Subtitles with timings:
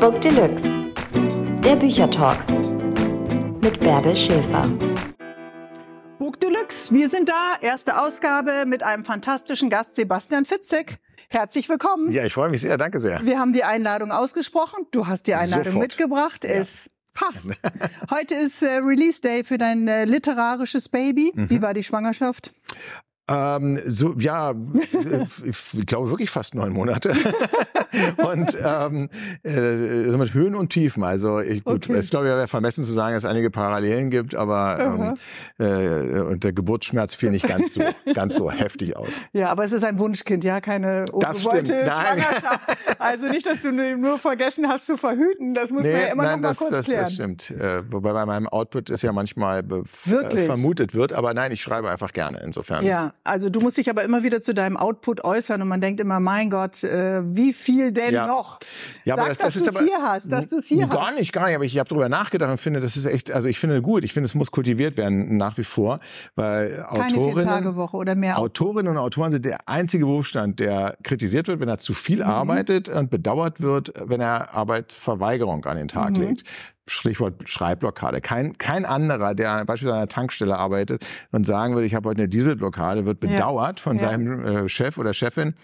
[0.00, 0.72] Book Deluxe.
[1.64, 2.38] Der Büchertalk
[3.60, 4.64] mit Bärbel Schäfer.
[6.20, 7.56] Book Deluxe, wir sind da.
[7.60, 10.98] Erste Ausgabe mit einem fantastischen Gast, Sebastian Fitzek.
[11.28, 12.12] Herzlich willkommen.
[12.12, 12.78] Ja, ich freue mich sehr.
[12.78, 13.26] Danke sehr.
[13.26, 14.86] Wir haben die Einladung ausgesprochen.
[14.92, 15.82] Du hast die Einladung Sofort.
[15.82, 16.44] mitgebracht.
[16.44, 16.50] Ja.
[16.50, 17.60] Es passt.
[18.12, 21.32] Heute ist äh, Release Day für dein äh, literarisches Baby.
[21.34, 21.50] Mhm.
[21.50, 22.54] Wie war die Schwangerschaft?
[23.28, 24.54] Ähm, so, ja,
[25.44, 27.14] ich glaube wirklich fast neun Monate.
[28.16, 29.08] und ähm,
[29.44, 31.04] äh, mit Höhen und Tiefen.
[31.04, 31.98] Also ich, gut, Okay.
[31.98, 35.16] es glaube ich wäre vermessen zu sagen, dass es einige Parallelen gibt, aber
[35.58, 37.82] ähm, äh, und der Geburtsschmerz fiel nicht ganz so,
[38.14, 39.08] ganz so heftig aus.
[39.32, 41.84] Ja, aber es ist ein Wunschkind, ja, keine ungewollte.
[41.84, 42.60] Schwangerschaft.
[42.98, 45.54] Also nicht, dass du nur vergessen hast zu verhüten.
[45.54, 47.04] Das muss man ja immer nein, noch mal das, kurz das, klären.
[47.04, 47.50] das stimmt.
[47.52, 49.62] Äh, wobei bei meinem Output ist ja manchmal
[50.04, 50.42] Wirklich?
[50.42, 52.84] äh, vermutet wird, aber nein, ich schreibe einfach gerne insofern.
[52.84, 56.00] Ja, also du musst dich aber immer wieder zu deinem Output äußern und man denkt
[56.00, 58.26] immer, mein Gott, äh, wie viel denn Ja.
[58.26, 58.58] noch?
[59.04, 61.14] Ja, Sag, aber das, dass das du's aber hier hast, dass du's hier gar hast.
[61.16, 61.54] nicht, gar nicht.
[61.56, 64.04] Aber ich habe darüber nachgedacht und finde, das ist echt, also ich finde gut.
[64.04, 66.00] Ich finde, es muss kultiviert werden nach wie vor,
[66.34, 68.38] weil Keine vier Autorinnen, Tage Woche oder mehr.
[68.38, 72.30] Autorinnen und Autoren sind der einzige Berufsstand, der kritisiert wird, wenn er zu viel Mhm.
[72.30, 76.20] arbeitet und bedauert wird, wenn er Arbeitverweigerung an den Tag Mhm.
[76.22, 76.44] legt.
[76.86, 78.22] Stichwort Schreibblockade.
[78.22, 82.20] Kein, kein anderer, der beispielsweise an einer Tankstelle arbeitet und sagen würde, ich habe heute
[82.22, 83.30] eine Dieselblockade, wird Ja.
[83.30, 84.08] bedauert von Ja.
[84.08, 85.54] seinem äh, Chef oder Chefin.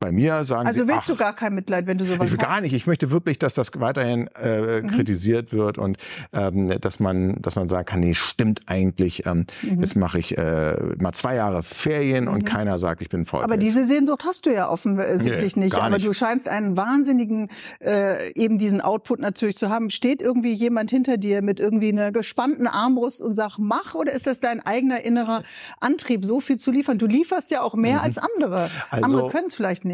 [0.00, 2.32] Bei mir sagen Also sie, willst ach, du gar kein Mitleid, wenn du sowas ich
[2.32, 2.48] will hast?
[2.48, 2.72] gar nicht.
[2.72, 4.86] Ich möchte wirklich, dass das weiterhin äh, Mhm.
[4.86, 5.98] kritisiert wird und
[6.32, 9.26] ähm, dass man, dass man sagen kann, nee, stimmt eigentlich.
[9.26, 9.80] Ähm, Mhm.
[9.80, 13.44] Jetzt mache ich äh, mal zwei Jahre Ferien und keiner sagt, ich bin voll.
[13.44, 15.74] Aber diese Sehnsucht hast du ja offensichtlich Nee, nicht.
[15.76, 16.06] gar Aber nicht.
[16.06, 17.48] du scheinst einen wahnsinnigen,
[17.84, 19.90] äh, eben diesen Output natürlich zu haben.
[19.90, 23.94] Steht irgendwie jemand hinter dir mit irgendwie einer gespannten Armbrust und sagt, mach?
[23.94, 25.42] Oder ist das dein eigener innerer
[25.78, 26.96] Antrieb, so viel zu liefern?
[26.96, 28.64] Du lieferst ja auch mehr als andere.
[28.68, 28.70] Mhm.
[28.88, 29.89] Also- andere können es vielleicht nicht.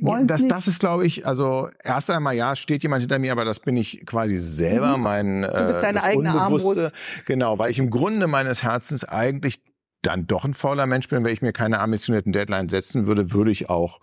[0.00, 0.52] Wollen's das, nicht.
[0.52, 3.76] das ist, glaube ich, also erst einmal ja, steht jemand hinter mir, aber das bin
[3.76, 6.84] ich quasi selber, mein äh, bist deine eigene Unbewusste.
[6.84, 7.26] Armbrust.
[7.26, 9.60] Genau, weil ich im Grunde meines Herzens eigentlich
[10.02, 11.24] dann doch ein fauler Mensch bin.
[11.24, 14.00] Wenn ich mir keine ambitionierten Deadline setzen würde, würde ich auch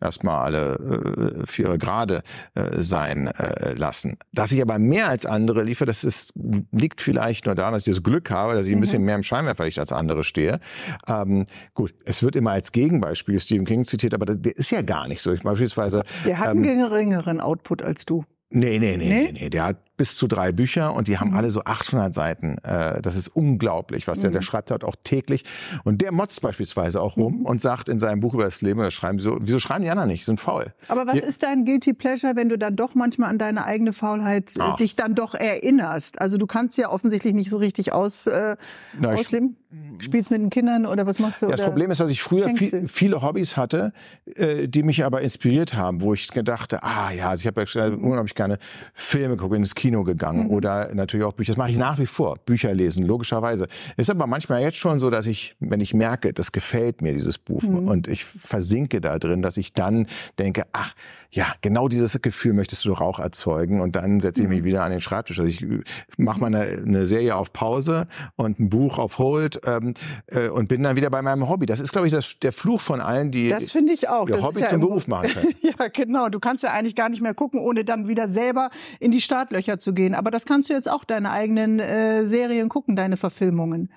[0.00, 2.22] erstmal alle äh, vier Grade
[2.54, 4.18] äh, sein äh, lassen.
[4.32, 6.32] Dass ich aber mehr als andere liefere, das ist,
[6.72, 9.22] liegt vielleicht nur daran, dass ich das Glück habe, dass ich ein bisschen mehr im
[9.22, 10.60] Scheinwerferlicht als andere stehe.
[11.08, 14.82] Ähm, gut, es wird immer als Gegenbeispiel Stephen King zitiert, aber der, der ist ja
[14.82, 15.32] gar nicht so.
[15.32, 18.24] Ich beispielsweise Der hat ähm, einen geringeren Output als du.
[18.50, 19.08] Nee, nee, Nee?
[19.08, 19.50] nee, nee, nee.
[19.50, 22.58] Der hat bis zu drei Bücher und die haben alle so 800 Seiten.
[22.62, 25.44] Äh, das ist unglaublich, was der, der schreibt halt auch täglich.
[25.84, 28.92] Und der motzt beispielsweise auch rum und sagt in seinem Buch über das Leben, das
[28.94, 30.24] schreiben so, wieso schreiben die anderen nicht?
[30.24, 30.74] Sind faul.
[30.88, 31.22] Aber was Ja.
[31.26, 34.76] ist dein Guilty Pleasure, wenn du dann doch manchmal an deine eigene Faulheit äh, Ach.
[34.76, 36.20] dich dann doch erinnerst?
[36.20, 38.56] Also du kannst ja offensichtlich nicht so richtig aus, äh,
[38.98, 39.56] Na, ausleben.
[39.98, 41.46] Spielst mit den Kindern oder was machst du?
[41.46, 41.66] Ja, das?
[41.66, 43.92] Problem ist, dass ich früher viel, viele Hobbys hatte,
[44.34, 47.90] äh, die mich aber inspiriert haben, wo ich gedachte, ah ja, also ich habe ja
[47.90, 48.04] Mhm.
[48.04, 48.58] unglaublich gerne
[48.94, 51.52] Filme gucken, ins Kino gegangen oder natürlich auch Bücher.
[51.52, 53.68] Das mache ich nach wie vor, Bücher lesen, logischerweise.
[53.96, 57.38] Ist aber manchmal jetzt schon so, dass ich, wenn ich merke, das gefällt mir, dieses
[57.38, 57.88] Buch, Mhm.
[57.88, 60.06] und ich versinke da drin, dass ich dann
[60.38, 60.94] denke, ach,
[61.30, 64.64] ja, genau dieses Gefühl möchtest du doch auch erzeugen und dann setze ich mich Mhm.
[64.64, 65.38] wieder an den Schreibtisch.
[65.38, 65.64] Also ich
[66.16, 68.06] mache mal eine, eine Serie auf Pause
[68.36, 69.94] und ein Buch auf Hold ähm,
[70.28, 71.66] äh, und bin dann wieder bei meinem Hobby.
[71.66, 74.28] Das ist, glaube ich, das, der Fluch von allen, die Das finde ich auch.
[74.28, 75.54] ihr Das Hobby ja zum Beruf machen können.
[75.78, 76.28] Ja, genau.
[76.28, 78.70] Du kannst ja eigentlich gar nicht mehr gucken, ohne dann wieder selber
[79.00, 80.14] in die Startlöcher zu gehen.
[80.14, 83.90] Aber das kannst du jetzt auch deine eigenen äh, Serien gucken, deine Verfilmungen.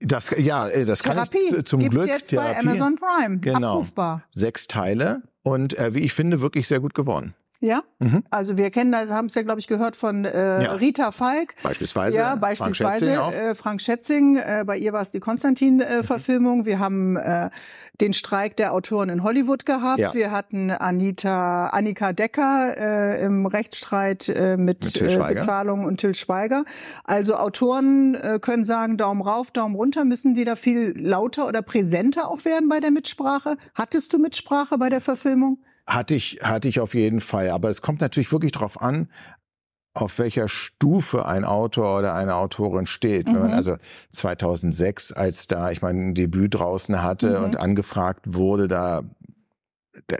[0.00, 2.08] Das, ja, äh, das kann Therapie ich zu- zum gibt's Glück.
[2.08, 2.68] jetzt bei Therapie.
[2.68, 3.38] Amazon Prime.
[3.38, 3.72] Genau.
[3.74, 4.22] Abrufbar.
[4.30, 7.34] Sechs Teile und äh, wie ich finde, wirklich sehr gut geworden.
[7.60, 7.82] Ja?
[7.98, 8.24] Mhm.
[8.30, 10.72] Also wir kennen das, haben es ja, glaube ich, gehört von äh, Ja.
[10.72, 11.54] Rita Falk.
[11.62, 12.16] Beispielsweise.
[12.16, 13.32] Ja, Frank beispielsweise Schätzing auch.
[13.32, 14.36] äh, Frank Schätzing.
[14.36, 16.64] Äh, bei ihr war es die Konstantin-Verfilmung.
[16.64, 17.50] Wir haben äh,
[18.00, 19.98] den Streik der Autoren in Hollywood gehabt.
[19.98, 20.14] Ja.
[20.14, 25.34] Wir hatten Anita, Annika Decker äh, im Rechtsstreit äh, mit, Mit äh.
[25.34, 26.64] Bezahlung und Till Schweiger.
[27.04, 30.04] Also Autoren äh, können sagen Daumen rauf, Daumen runter.
[30.06, 33.56] Müssen die da viel lauter oder präsenter auch werden bei der Mitsprache?
[33.74, 35.58] Hattest du Mitsprache bei der Verfilmung?
[35.90, 37.50] Hatte ich, hatte ich auf jeden Fall.
[37.50, 39.08] Aber es kommt natürlich wirklich darauf an,
[39.92, 43.26] auf welcher Stufe ein Autor oder eine Autorin steht.
[43.26, 43.54] Wenn man Mhm.
[43.54, 43.76] also
[44.10, 47.44] 2006, als da ich mein Debüt draußen hatte Mhm.
[47.44, 49.02] und angefragt wurde, da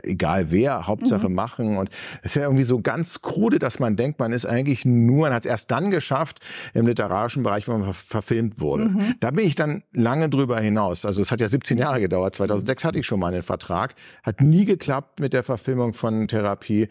[0.03, 1.35] egal wer, Hauptsache Mhm.
[1.35, 1.77] machen.
[1.77, 1.89] Und
[2.23, 5.33] es ist ja irgendwie so ganz krude, dass man denkt, man ist eigentlich nur, man
[5.33, 6.39] hat es erst dann geschafft
[6.73, 8.85] im literarischen Bereich, wenn man ver verfilmt wurde.
[8.89, 9.15] Mhm.
[9.19, 11.05] Da bin ich dann lange drüber hinaus.
[11.05, 12.35] Also es hat ja 17 Jahre gedauert.
[12.35, 13.95] 2006 hatte ich schon mal einen Vertrag.
[14.23, 16.83] Hat nie geklappt mit der Verfilmung von Therapie.
[16.83, 16.89] Ähm,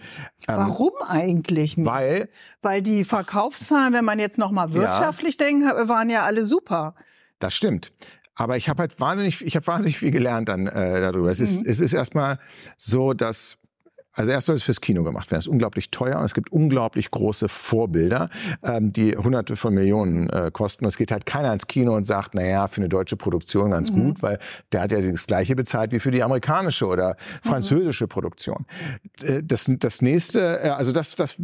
[0.57, 1.87] Warum eigentlich nicht?
[1.87, 2.29] Weil
[2.63, 6.95] Weil die Verkaufszahlen, wenn man jetzt noch mal wirtschaftlich denkt, waren ja alle super.
[7.39, 7.93] Das stimmt.
[8.41, 11.31] Aber ich habe halt wahnsinnig, ich habe wahnsinnig viel gelernt dann äh, darüber.
[11.31, 11.69] Es ist, Mhm.
[11.71, 12.39] es ist erstmal
[12.79, 13.59] so, dass
[14.12, 15.39] Also erst soll es fürs Kino gemacht werden.
[15.39, 18.29] Das ist unglaublich teuer und es gibt unglaublich große Vorbilder,
[18.62, 20.85] ähm, die hunderte von Millionen äh, kosten.
[20.85, 23.93] Es geht halt keiner ins Kino und sagt, na ja, für eine deutsche Produktion ganz
[23.93, 24.05] mhm.
[24.05, 24.39] gut, weil
[24.73, 28.09] der hat ja das gleiche bezahlt wie für die amerikanische oder französische mhm.
[28.09, 28.67] Produktion.
[29.23, 31.37] Äh, das, das nächste, äh, also das, das,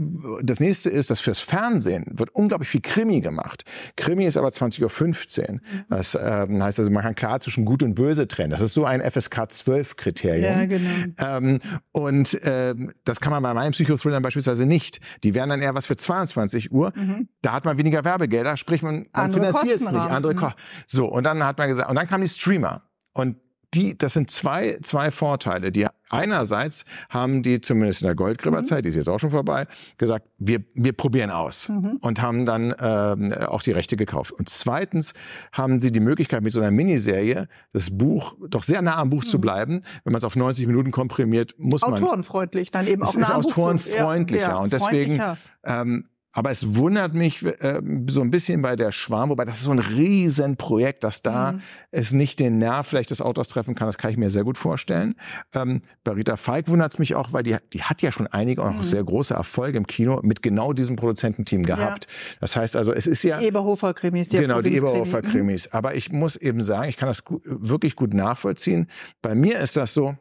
[0.42, 3.64] das nächste ist, dass fürs Fernsehen wird unglaublich viel Krimi gemacht.
[3.94, 5.52] Krimi ist aber 20.15 Uhr.
[5.52, 5.60] Mhm.
[5.88, 8.50] Das ähm, heißt also, man kann klar zwischen gut und böse trennen.
[8.50, 10.42] Das ist so ein FSK 12 Kriterium.
[10.42, 10.90] Ja, genau.
[11.18, 11.60] Ähm,
[11.92, 15.00] und äh, ähm, das kann man bei meinen Psychothrillern beispielsweise nicht.
[15.24, 16.92] Die wären dann eher was für 22 Uhr.
[16.94, 17.28] Mhm.
[17.42, 19.94] Da hat man weniger Werbegelder, sprich man, man finanziert es nicht.
[19.94, 20.52] Andere mhm.
[20.86, 22.82] So, und dann hat man gesagt, und dann kamen die Streamer.
[23.12, 23.36] Und
[23.76, 25.70] die, das sind zwei, zwei Vorteile.
[25.70, 28.82] Die einerseits haben die zumindest in der Goldgräberzeit, mhm.
[28.82, 29.66] die ist jetzt auch schon vorbei,
[29.98, 31.98] gesagt, wir, wir probieren aus mhm.
[32.00, 34.32] und haben dann ähm, auch die Rechte gekauft.
[34.32, 35.14] Und zweitens
[35.52, 39.24] haben sie die Möglichkeit, mit so einer Miniserie das Buch doch sehr nah am Buch
[39.24, 39.28] mhm.
[39.28, 39.82] zu bleiben.
[40.04, 41.92] Wenn man es auf 90 Minuten komprimiert, muss man.
[41.94, 44.42] Autorenfreundlich dann eben auch es nah ist autorenfreundlicher.
[44.42, 45.20] Ja, ja, und deswegen
[45.64, 46.04] ähm,
[46.36, 49.70] aber es wundert mich äh, so ein bisschen bei der Schwarm, wobei das ist so
[49.70, 51.60] ein Riesenprojekt, dass da mhm.
[51.92, 53.88] es nicht den Nerv vielleicht des Autors treffen kann.
[53.88, 55.14] Das kann ich mir sehr gut vorstellen.
[55.54, 58.62] Ähm, bei Rita Falk wundert es mich auch, weil die, die hat ja schon einige
[58.62, 58.82] auch mhm.
[58.82, 62.04] sehr große Erfolge im Kino mit genau diesem Produzententeam gehabt.
[62.04, 62.36] Ja.
[62.40, 63.40] Das heißt also, es ist ja...
[63.40, 64.28] Eberhofer-Krimis.
[64.28, 65.68] Die genau, die Eberhofer-Krimis.
[65.68, 65.70] Mhm.
[65.72, 68.90] Aber ich muss eben sagen, ich kann das wirklich gut nachvollziehen.
[69.22, 70.18] Bei mir ist das so,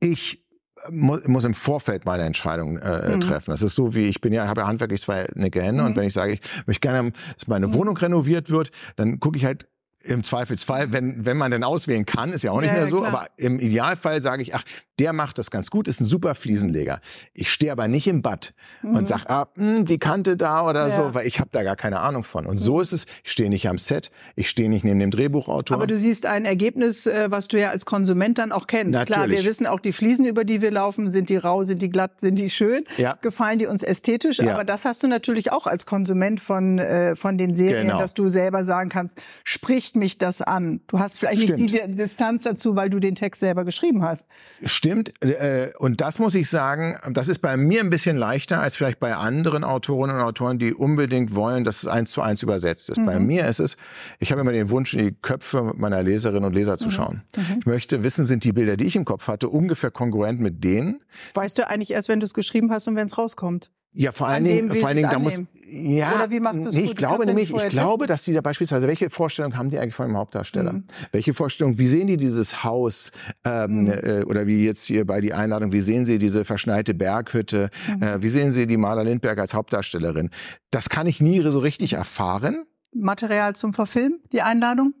[0.00, 0.45] ich
[0.90, 3.20] muss, muss im Vorfeld meine Entscheidung äh, mhm.
[3.20, 3.50] treffen.
[3.50, 5.88] Das ist so wie ich bin ja habe ja handwerklich zwei linke Hände mhm.
[5.88, 7.74] und wenn ich sage, ich möchte gerne, dass meine mhm.
[7.74, 9.68] Wohnung renoviert wird, dann gucke ich halt
[10.06, 12.98] im Zweifelsfall, wenn, wenn man denn auswählen kann, ist ja auch nicht ja, mehr so,
[12.98, 13.08] klar.
[13.08, 14.62] aber im Idealfall sage ich, ach,
[14.98, 17.00] der macht das ganz gut, ist ein super Fliesenleger.
[17.34, 18.96] Ich stehe aber nicht im Bad mhm.
[18.96, 20.94] und sag, ah, mh, hm, die Kante da oder ja.
[20.94, 22.46] so, weil ich habe da gar keine Ahnung von.
[22.46, 22.58] Und mhm.
[22.58, 25.76] so ist es, ich stehe nicht am Set, ich stehe nicht neben dem Drehbuchautor.
[25.76, 28.92] Aber du siehst ein Ergebnis, äh, was du ja als Konsument dann auch kennst.
[28.92, 29.14] Natürlich.
[29.14, 31.90] Klar, wir wissen auch die Fliesen, über die wir laufen, sind die rau, sind die
[31.90, 33.18] glatt, sind die schön, ja.
[33.20, 34.54] gefallen die uns ästhetisch, ja.
[34.54, 37.98] aber das hast du natürlich auch als Konsument von, äh, von den Serien, genau.
[37.98, 40.80] dass du selber sagen kannst, spricht mich das an?
[40.86, 41.58] Du hast vielleicht Stimmt.
[41.58, 44.26] nicht die Distanz dazu, weil du den Text selber geschrieben hast.
[44.64, 44.85] Stimmt.
[44.86, 49.00] Äh, und das muss ich sagen, das ist bei mir ein bisschen leichter als vielleicht
[49.00, 52.98] bei anderen Autorinnen und Autoren, die unbedingt wollen, dass es eins zu eins übersetzt ist.
[52.98, 53.06] Mhm.
[53.06, 53.76] Bei mir ist es,
[54.18, 56.90] ich habe immer den Wunsch, in die Köpfe meiner Leserinnen und Leser zu mhm.
[56.90, 57.22] schauen.
[57.36, 57.56] Mhm.
[57.60, 61.00] Ich möchte wissen, sind die Bilder, die ich im Kopf hatte, ungefähr kongruent mit denen?
[61.34, 63.70] Weißt du eigentlich erst, wenn du es geschrieben hast und wenn es rauskommt?
[63.98, 65.40] Ja, vor allen Dingen, vor allen Dingen, da muss,
[65.70, 69.10] ja, Oder wie macht nee, ich glaube nämlich, ich glaube, dass die da beispielsweise, welche
[69.10, 70.74] Vorstellung haben die eigentlich von dem Hauptdarsteller?
[70.74, 70.84] Mhm.
[71.12, 73.10] Welche Vorstellung, wie sehen die dieses Haus,
[73.44, 73.90] ähm, mhm.
[73.90, 78.02] äh, oder wie jetzt hier bei die Einladung, wie sehen sie diese verschneite Berghütte, mhm.
[78.02, 80.30] äh, wie sehen sie die Maler Lindberg als Hauptdarstellerin?
[80.70, 82.64] Das kann ich nie so richtig erfahren.
[82.92, 84.94] Material zum Verfilmen, die Einladung?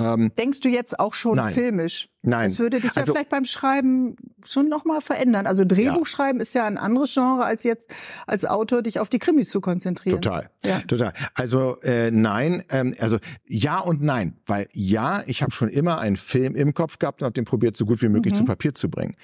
[0.00, 1.54] Ähm, Denkst du jetzt auch schon nein.
[1.54, 2.08] filmisch?
[2.22, 2.48] Nein.
[2.48, 5.46] Das würde dich also, ja vielleicht beim Schreiben schon nochmal verändern.
[5.46, 6.42] Also Drehbuchschreiben ja.
[6.42, 7.90] ist ja ein anderes Genre, als jetzt
[8.26, 10.20] als Autor dich auf die Krimis zu konzentrieren.
[10.20, 10.80] Total, ja.
[10.80, 11.12] total.
[11.34, 14.36] Also äh, nein, ähm, also ja und nein.
[14.46, 17.76] Weil ja, ich habe schon immer einen Film im Kopf gehabt und habe den probiert,
[17.76, 18.38] so gut wie möglich mhm.
[18.38, 19.16] zu Papier zu bringen.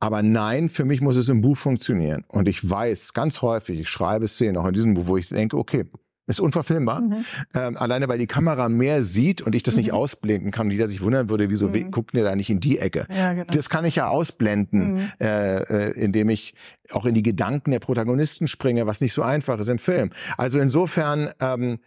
[0.00, 2.24] Aber nein, für mich muss es im Buch funktionieren.
[2.26, 5.58] Und ich weiß ganz häufig, ich schreibe Szenen, auch in diesem Buch, wo ich denke,
[5.58, 5.84] okay,
[6.30, 7.02] ist unverfilmbar.
[7.02, 7.24] Mhm.
[7.54, 9.80] Ähm, alleine weil die Kamera mehr sieht und ich das mhm.
[9.80, 11.90] nicht ausblenden kann und jeder sich wundern würde, wieso mhm.
[11.90, 13.06] guckt ihr da nicht in die Ecke?
[13.14, 13.46] Ja, genau.
[13.50, 15.12] Das kann ich ja ausblenden, mhm.
[15.20, 16.54] äh, äh, indem ich
[16.90, 20.10] auch in die Gedanken der Protagonisten springe, was nicht so einfach ist im Film.
[20.36, 21.78] Also insofern ähm,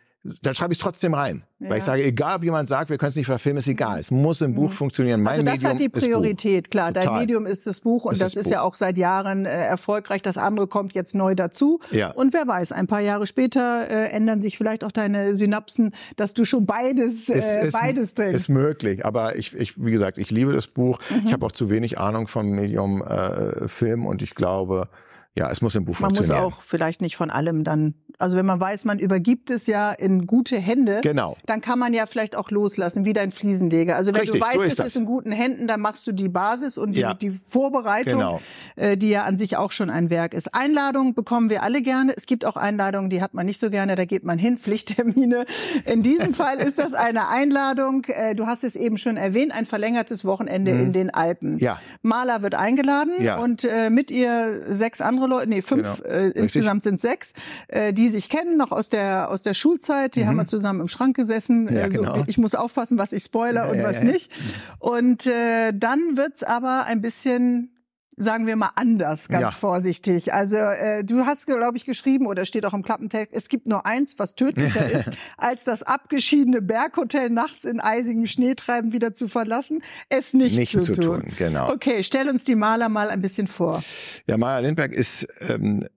[0.41, 1.43] dann schreibe ich es trotzdem rein.
[1.59, 1.69] Ja.
[1.69, 3.99] Weil ich sage, egal ob jemand sagt, wir können es nicht verfilmen, ist egal.
[3.99, 4.73] Es muss im Buch mhm.
[4.73, 5.21] funktionieren.
[5.21, 6.93] Mein also das Medium hat die Priorität, klar.
[6.93, 7.19] Dein Total.
[7.19, 8.51] Medium ist das Buch und ist das, ist Buch.
[8.51, 10.21] ja auch seit Jahren äh, erfolgreich.
[10.21, 11.79] Das andere kommt jetzt neu dazu.
[11.91, 12.11] Ja.
[12.11, 16.33] Und wer weiß, ein paar Jahre später äh, ändern sich vielleicht auch deine Synapsen, dass
[16.33, 18.35] du schon beides, äh, ist, ist, beides denkst.
[18.35, 19.05] Ist möglich.
[19.05, 20.99] Aber ich, ich, wie gesagt, ich liebe das Buch.
[21.09, 21.27] Mhm.
[21.27, 24.87] Ich habe auch zu wenig Ahnung vom Medium äh, Film und ich glaube,
[25.35, 26.43] ja, es muss im Buch man funktionieren.
[26.43, 29.67] Man muss auch vielleicht nicht von allem dann, also wenn man weiß, man übergibt es
[29.67, 31.35] ja in gute Hände, genau.
[31.45, 33.95] dann kann man ja vielleicht auch loslassen, wie dein Fliesenleger.
[33.95, 34.87] Also wenn Richtig, du weißt, so ist es das.
[34.87, 37.13] ist in guten Händen, dann machst du die Basis und die, ja.
[37.13, 38.41] die Vorbereitung, genau.
[38.75, 40.53] äh, die ja an sich auch schon ein Werk ist.
[40.53, 42.13] Einladungen bekommen wir alle gerne.
[42.15, 45.45] Es gibt auch Einladungen, die hat man nicht so gerne, da geht man hin, Pflichttermine.
[45.85, 49.65] In diesem Fall ist das eine Einladung, äh, du hast es eben schon erwähnt, ein
[49.65, 50.81] verlängertes Wochenende mhm.
[50.81, 51.57] in den Alpen.
[51.57, 51.79] Ja.
[52.01, 53.37] Maler wird eingeladen ja.
[53.37, 56.15] und äh, mit ihr sechs andere Leute, nee, fünf, genau.
[56.15, 57.33] äh, insgesamt sind sechs,
[57.67, 60.15] äh, die sich kennen, noch aus der, aus der Schulzeit.
[60.15, 60.27] Die mhm.
[60.27, 61.67] haben wir zusammen im Schrank gesessen.
[61.67, 62.23] Ja, äh, so, genau.
[62.27, 64.31] Ich muss aufpassen, was ich spoiler ja, und ja, was nicht.
[64.79, 67.73] Und äh, dann wird's aber ein bisschen
[68.17, 69.51] sagen wir mal anders, ganz Ja.
[69.51, 70.33] vorsichtig.
[70.33, 73.85] Also äh, du hast, glaube ich, geschrieben oder steht auch im Klappentext, es gibt nur
[73.85, 79.81] eins, was tödlicher ist, als das abgeschiedene Berghotel nachts in eisigen Schneetreiben wieder zu verlassen,
[80.09, 81.71] es nicht, Nicht zu tun, genau.
[81.71, 83.83] Okay, stell uns die Maler mal ein bisschen vor.
[84.27, 85.87] Ja, Maya Lindberg ist ähm,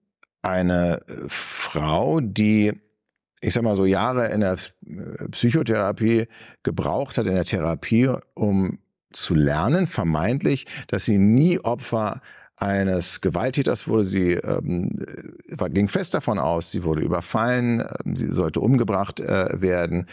[0.47, 2.73] eine äh, Frau, die
[3.43, 6.27] ich sag mal so Jahre in der äh, Psychotherapie
[6.63, 8.79] gebraucht hat, in der Therapie, um
[9.13, 12.21] zu lernen, vermeintlich, dass sie nie Opfer
[12.57, 14.05] eines Gewalttäters wurde.
[14.05, 14.97] Sie ähm,
[15.51, 20.07] war, ging fest davon aus, sie wurde überfallen, ähm, sie sollte umgebracht äh, werden.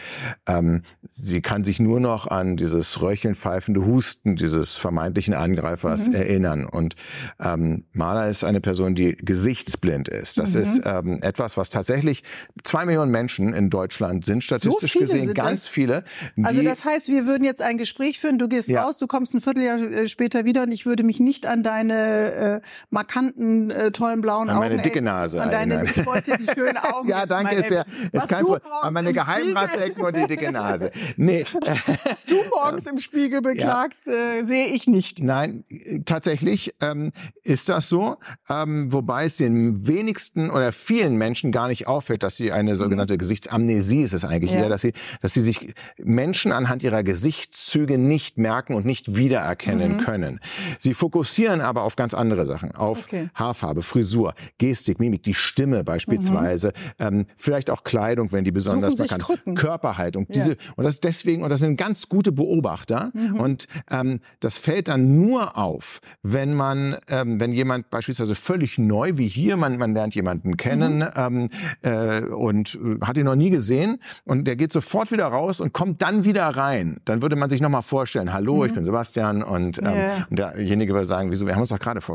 [0.46, 6.14] Ähm, sie kann sich nur noch an dieses röcheln, pfeifende Husten dieses vermeintlichen Angreifers Mhm.
[6.14, 6.66] erinnern.
[6.66, 6.96] Und
[7.40, 10.38] ähm, Mahler ist eine Person, die gesichtsblind ist.
[10.38, 10.60] Das Mhm.
[10.60, 12.24] ist ähm, etwas, was tatsächlich
[12.62, 15.68] zwei Millionen Menschen in Deutschland sind, statistisch viele gesehen ganz das?
[15.68, 16.04] viele.
[16.42, 18.84] Also das heißt, wir würden jetzt ein Gespräch führen, du gehst Ja.
[18.84, 22.33] raus, du kommst ein Vierteljahr äh, später wieder und ich würde mich nicht an deine
[22.34, 22.60] äh,
[22.90, 25.02] markanten, äh, tollen blauen An Augen meine dicke.
[25.02, 27.08] Nase An deine, ich wollte die schönen Augen.
[27.08, 28.60] Ja, danke, Meine- ist ja ist kein Problem.
[28.82, 30.90] An meine im Geheimratsecken und die dicke Nase.
[31.16, 31.44] Nee,
[32.04, 35.22] Was du morgens im Spiegel beklagst, äh, sehe ich nicht.
[35.22, 35.64] Nein,
[36.06, 37.12] tatsächlich ähm,
[37.42, 38.16] ist das so,
[38.48, 43.18] ähm, wobei es den wenigsten oder vielen Menschen gar nicht auffällt, dass sie eine sogenannte
[43.18, 44.56] Gesichtsamnesie ist es eigentlich Mhm.
[44.56, 44.62] Ja.
[44.64, 49.92] eher, dass sie, dass sie sich Menschen anhand ihrer Gesichtszüge nicht merken und nicht wiedererkennen
[49.92, 49.96] Mhm.
[49.98, 50.40] können.
[50.78, 53.28] Sie fokussieren aber auf ganz andere Sachen, auf Okay.
[53.34, 59.04] Haarfarbe, Frisur, Gestik, Mimik, die Stimme beispielsweise, ähm, vielleicht auch Kleidung, wenn die besonders Mhm.
[59.04, 59.58] Suchen bekannt.
[59.58, 60.32] Körperhaltung, Ja.
[60.34, 63.40] diese und das ist deswegen und das sind ganz gute Beobachter Mhm.
[63.40, 69.16] und ähm, das fällt dann nur auf, wenn man, ähm, wenn jemand beispielsweise völlig neu
[69.16, 71.48] wie hier, man man lernt jemanden kennen Mhm.
[71.82, 75.72] äh, und äh, hat ihn noch nie gesehen und der geht sofort wieder raus und
[75.72, 79.42] kommt dann wieder rein, dann würde man sich noch mal vorstellen, hallo, ich bin Sebastian
[79.42, 79.90] und, ähm, Mhm.
[79.94, 80.26] Ja.
[80.30, 82.13] und derjenige würde sagen, wieso, wir haben uns doch gerade vorgestellt.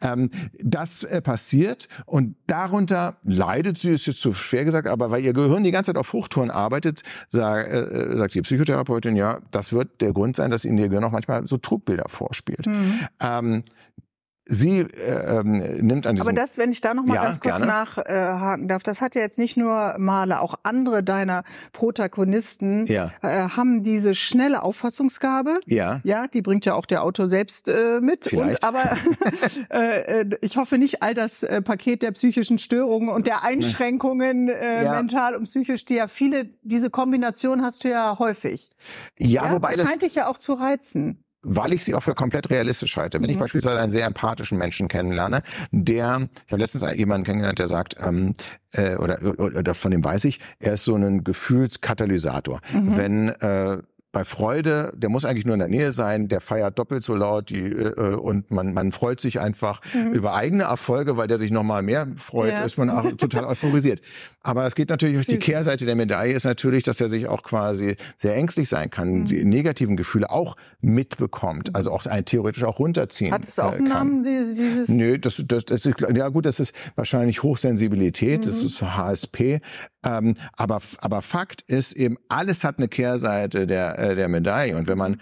[0.00, 5.24] Ähm, das äh, passiert und darunter leidet sie, ist jetzt zu schwer gesagt, aber weil
[5.24, 9.72] ihr Gehirn die ganze Zeit auf Hochtouren arbeitet, sag, äh, sagt die Psychotherapeutin, ja, das
[9.72, 12.66] wird der Grund sein, dass ihnen ihr Gehirn auch manchmal so Trugbilder vorspielt.
[12.66, 13.00] Mhm.
[13.20, 13.64] Ähm,
[14.46, 15.52] sie äh, ähm,
[15.86, 16.28] nimmt an diesem...
[16.28, 17.66] Aber das, wenn ich da noch mal Ja, ganz kurz gerne.
[17.66, 23.12] nachhaken darf, das hat ja jetzt nicht nur Maler, auch andere deiner Protagonisten Ja.
[23.22, 25.60] äh, haben diese schnelle Auffassungsgabe.
[25.66, 28.26] ja, Ja, die bringt ja auch der Autor selbst äh, mit.
[28.28, 28.62] Vielleicht.
[28.62, 28.96] Und, aber
[29.70, 34.48] äh, äh, ich hoffe nicht all das äh, Paket der psychischen Störungen und der Einschränkungen
[34.48, 34.94] äh, Ja.
[34.94, 38.70] mental und psychisch, die ja viele, diese Kombination hast du ja häufig.
[39.18, 39.88] ja, wobei das...
[39.88, 41.22] scheint dich ja auch zu reizen.
[41.42, 43.20] Weil ich sie auch für komplett realistisch halte.
[43.20, 43.40] Wenn ich Mhm.
[43.40, 48.34] beispielsweise einen sehr empathischen Menschen kennenlerne, der, ich habe letztens jemanden kennengelernt, der sagt, ähm,
[48.72, 52.60] äh, oder, oder, oder von dem weiß ich, er ist so ein Gefühlskatalysator.
[52.72, 52.96] Mhm.
[52.96, 53.78] Wenn äh,
[54.12, 57.48] bei Freude, der muss eigentlich nur in der Nähe sein, der feiert doppelt so laut
[57.50, 59.80] die, äh, und man, man freut sich einfach
[60.12, 62.58] über eigene Erfolge, weil der sich noch mal mehr freut, Mhm.
[62.58, 62.64] Ja.
[62.64, 64.00] ist man auch total euphorisiert.
[64.42, 65.44] Aber es geht natürlich, durch die Süß.
[65.44, 69.24] Kehrseite der Medaille ist natürlich, dass er sich auch quasi sehr ängstlich sein kann, Mhm.
[69.24, 73.76] die negativen Gefühle auch mitbekommt, also auch ein theoretisch auch runterziehen Hattest du auch äh,
[73.76, 73.88] einen.
[73.88, 78.66] Namen, dieses, Nö, das, das, das ist, ja gut, das ist wahrscheinlich Hochsensibilität, das Mhm.
[78.66, 79.60] ist HSP.
[80.04, 84.76] Ähm, aber, aber Fakt ist eben, alles hat eine Kehrseite der, äh, der Medaille.
[84.76, 85.20] Und wenn man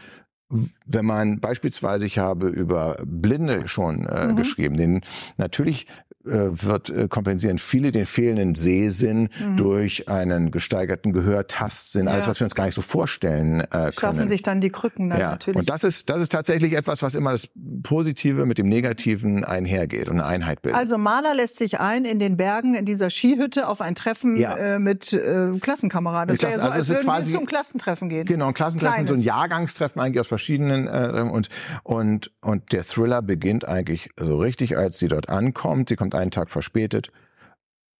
[0.84, 4.36] wenn man beispielsweise, ich habe über Blinde schon äh, Mhm.
[4.36, 5.02] geschrieben, den
[5.36, 5.86] natürlich
[6.24, 9.56] wird äh, kompensieren viele den fehlenden Sehsinn Mhm.
[9.56, 12.30] durch einen gesteigerten Gehörtastsinn, alles, Ja.
[12.30, 14.28] was wir uns gar nicht so vorstellen äh, schaffen können.
[14.28, 15.58] sich dann die Krücken dann Ja, natürlich.
[15.60, 17.48] und das ist, das ist tatsächlich etwas, was immer das
[17.82, 20.78] Positive mit dem Negativen einhergeht und eine Einheit bildet.
[20.78, 24.56] Also Maler lässt sich ein in den Bergen in dieser Skihütte auf ein Treffen Ja.
[24.56, 26.28] äh, mit äh, Klassenkameraden.
[26.28, 28.26] Das Mit wäre ja so, Klassen- also als würden quasi- wir zum Klassentreffen gehen.
[28.26, 29.24] Genau, ein Klassentreffen, so ein Kleines.
[29.24, 31.48] Jahrgangstreffen eigentlich aus verschiedenen äh, und
[31.82, 35.88] und und der Thriller beginnt eigentlich so richtig, als sie dort ankommt.
[35.88, 37.10] Sie kommt einen Tag verspätet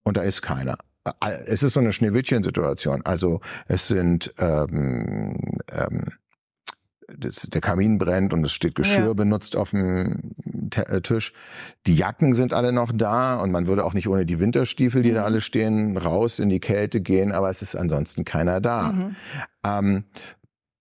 [0.05, 0.77] und da ist keiner.
[1.21, 3.03] Äh, Es ist so eine Schneewittchen-Situation.
[3.05, 5.37] Also es sind ähm,
[5.73, 6.05] ähm,
[7.19, 9.13] das, der Kamin brennt und es steht Geschirr Ja.
[9.15, 10.31] benutzt auf dem
[10.71, 11.33] Te- äh, Tisch.
[11.89, 15.11] Die Jacken sind alle noch da und man würde auch nicht ohne die Winterstiefel, die
[15.13, 15.27] da Mhm.
[15.27, 18.93] alle stehen, raus in die Kälte gehen, aber es ist ansonsten keiner da.
[18.93, 19.17] Mhm.
[19.65, 20.05] Ähm,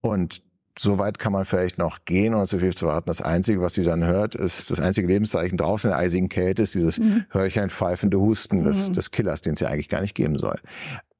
[0.01, 0.43] und
[0.77, 3.07] so weit kann man vielleicht noch gehen, ohne zu viel zu warten.
[3.07, 6.63] Das Einzige, was sie dann hört, ist das einzige Lebenszeichen draußen in der eisigen Kälte,
[6.63, 7.25] ist dieses Mhm.
[7.69, 8.93] Pfeifende Husten des, Mhm.
[8.93, 10.55] des Killers, den es ja eigentlich gar nicht geben soll.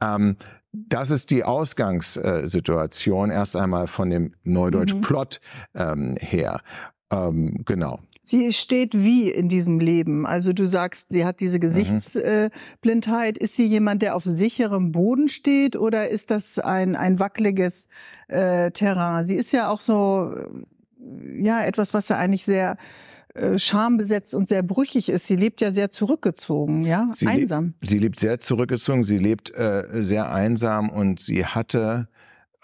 [0.02, 0.38] Ähm,
[0.72, 5.42] das ist die Ausgangssituation erst einmal von dem Neudeutsch-Plot
[5.76, 6.62] ähm, her.
[7.12, 8.00] Ähm, genau.
[8.30, 10.26] Sie steht wie in diesem Leben?
[10.26, 11.62] Also du sagst, sie hat diese Mhm.
[11.62, 13.38] Gesichtsblindheit.
[13.38, 17.88] Ist sie jemand, der auf sicherem Boden steht oder ist das ein, ein wackeliges
[18.28, 19.26] äh, Terrain?
[19.26, 22.78] Sie ist ja auch so, äh, ja, etwas, was ja eigentlich sehr
[23.34, 25.26] äh, schambesetzt und sehr brüchig ist.
[25.28, 27.74] Sie lebt ja sehr zurückgezogen, ja, sie einsam.
[27.80, 32.08] Lebt, sie lebt sehr zurückgezogen, sie lebt äh, sehr einsam und sie hatte,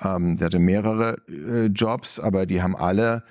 [0.01, 3.23] ähm, sie hatte mehrere äh, Jobs, aber die haben alle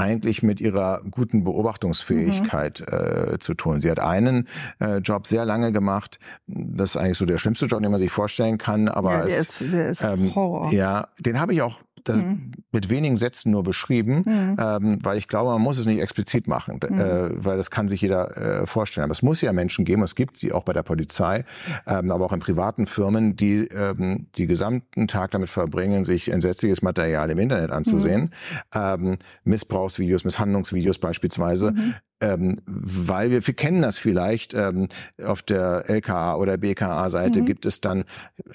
[0.00, 3.34] eigentlich mit ihrer guten Beobachtungsfähigkeit mhm.
[3.34, 3.80] äh, zu tun.
[3.80, 4.48] Sie hat einen
[4.80, 6.18] äh, Job sehr lange gemacht.
[6.46, 8.88] Das ist eigentlich so der schlimmste Job, den man sich vorstellen kann.
[8.88, 10.72] Aber ja, der es, ist, der ist ähm, Horror.
[10.72, 12.52] Ja, den habe ich auch mhm.
[12.72, 14.56] mit wenigen Sätzen nur beschrieben, mhm.
[14.58, 16.98] ähm, weil ich glaube, man muss es nicht explizit machen, mhm.
[16.98, 19.04] äh, weil das kann sich jeder äh, vorstellen.
[19.04, 21.44] Aber es muss ja Menschen geben, es gibt sie auch bei der Polizei,
[21.86, 26.82] ähm, aber auch in privaten Firmen, die ähm, die gesamten Tag damit verbringen, sich entsetzliches
[26.82, 28.28] Material im Internet anzusehen, mhm.
[28.74, 34.88] ähm, Missbrauchsvideos, Misshandlungsvideos beispielsweise, mhm ähm, weil wir, wir kennen das vielleicht, ähm,
[35.22, 37.46] auf der LKA oder BKA-Seite mhm.
[37.46, 38.04] gibt es dann,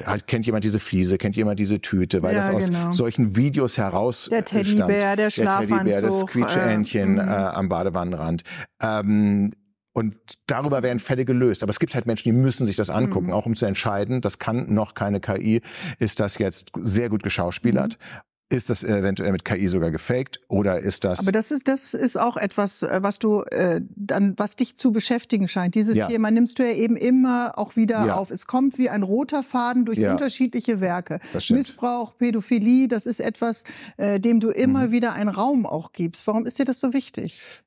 [0.06, 2.92] halt, kennt jemand diese Fliese, kennt jemand diese Tüte, weil ja, das aus genau.
[2.92, 5.70] solchen Videos heraus Der Teddybär, der Schlafanzug.
[5.70, 8.44] Der Teddybär, das Quietscheentchen äh, äh, am Badewannenrand.
[8.82, 9.52] Ähm,
[9.94, 10.16] und
[10.48, 11.64] darüber werden Fälle gelöst.
[11.64, 13.34] Aber es gibt halt Menschen, die müssen sich das angucken, mhm.
[13.34, 15.62] auch um zu entscheiden, das kann noch keine KI,
[16.00, 18.35] ist das jetzt sehr gut geschauspielert mhm.
[18.48, 21.20] Ist das eventuell mit KI sogar gefaked oder ist das?
[21.20, 24.92] Aber das ist das ist auch etwas, äh, was du äh, dann was dich zu
[24.92, 25.74] beschäftigen scheint.
[25.74, 26.06] Dieses ja.
[26.06, 28.16] Thema nimmst du ja eben immer auch wieder ja.
[28.16, 28.30] auf.
[28.30, 30.12] Es kommt wie ein roter Faden durch ja.
[30.12, 31.20] unterschiedliche Werke.
[31.50, 33.64] Missbrauch, Pädophilie, das ist etwas,
[33.98, 34.92] äh, dem du immer mhm.
[34.92, 36.28] wieder einen Raum auch gibst.
[36.28, 37.64] Warum ist dir das so wichtig?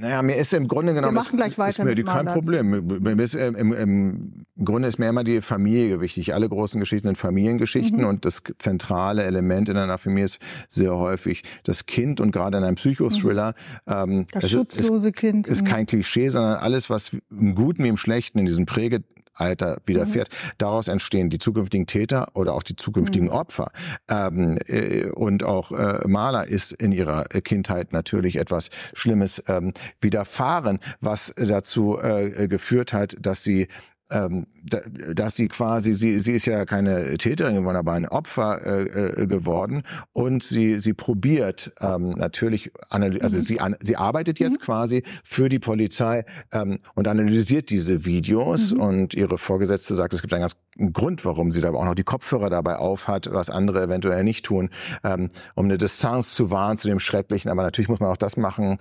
[0.00, 3.20] Naja, mir ist im Grunde genommen Wir machen gleich weiter ist mir die, kein Problem.
[3.20, 6.32] Ist, im, im, Im Grunde ist mir immer die Familie wichtig.
[6.34, 8.06] Alle großen Geschichten sind Familiengeschichten mhm.
[8.06, 10.38] und das zentrale Element in einer Familie ist
[10.68, 13.54] sehr häufig das Kind und gerade in einem Psychothriller.
[13.86, 13.92] Mhm.
[13.92, 15.48] Ähm, das schutzlose ist, Kind.
[15.48, 19.02] Ist kein Klischee, sondern alles, was im Guten wie im Schlechten in diesen Präge
[19.40, 20.28] Alter widerfährt.
[20.30, 20.50] Mhm.
[20.58, 23.34] Daraus entstehen die zukünftigen Täter oder auch die zukünftigen mhm.
[23.34, 23.72] Opfer.
[24.08, 30.78] Ähm, äh, und auch äh, Maler ist in ihrer Kindheit natürlich etwas Schlimmes ähm, widerfahren,
[31.00, 33.68] was dazu äh, geführt hat, dass sie
[34.10, 39.22] ähm, dass sie quasi, sie, sie ist ja keine Täterin geworden, aber ein Opfer äh,
[39.22, 43.42] äh, geworden und sie, sie probiert ähm, natürlich, also mhm.
[43.42, 44.64] sie, an, sie arbeitet jetzt mhm.
[44.64, 48.80] quasi für die Polizei ähm, und analysiert diese Videos mhm.
[48.80, 50.56] und ihre Vorgesetzte sagt, es gibt einen ganz
[50.92, 54.70] Grund, warum sie da auch noch die Kopfhörer dabei aufhat, was andere eventuell nicht tun,
[55.04, 57.50] ähm, um eine Distanz zu wahren zu dem Schrecklichen.
[57.50, 58.78] Aber natürlich muss man auch das machen,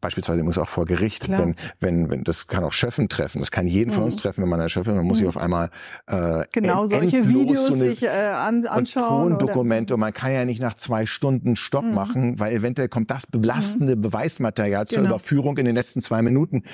[0.00, 3.66] Beispielsweise muss auch vor Gericht, wenn, wenn, wenn, das kann auch Schöffen treffen, das kann
[3.66, 3.94] jeden mhm.
[3.94, 4.20] von uns mhm.
[4.20, 5.26] treffen, wenn man eine Schöffin, man muss mhm.
[5.26, 5.70] sich auf einmal
[6.06, 9.32] äh, genau solche Videos so sich äh, an, anschauen.
[9.32, 11.94] Und Tondokumente und man kann ja nicht nach zwei Stunden Stopp mhm.
[11.94, 14.02] machen, weil eventuell kommt das belastende mhm.
[14.02, 15.10] Beweismaterial zur genau.
[15.10, 16.64] Überführung in den letzten zwei Minuten.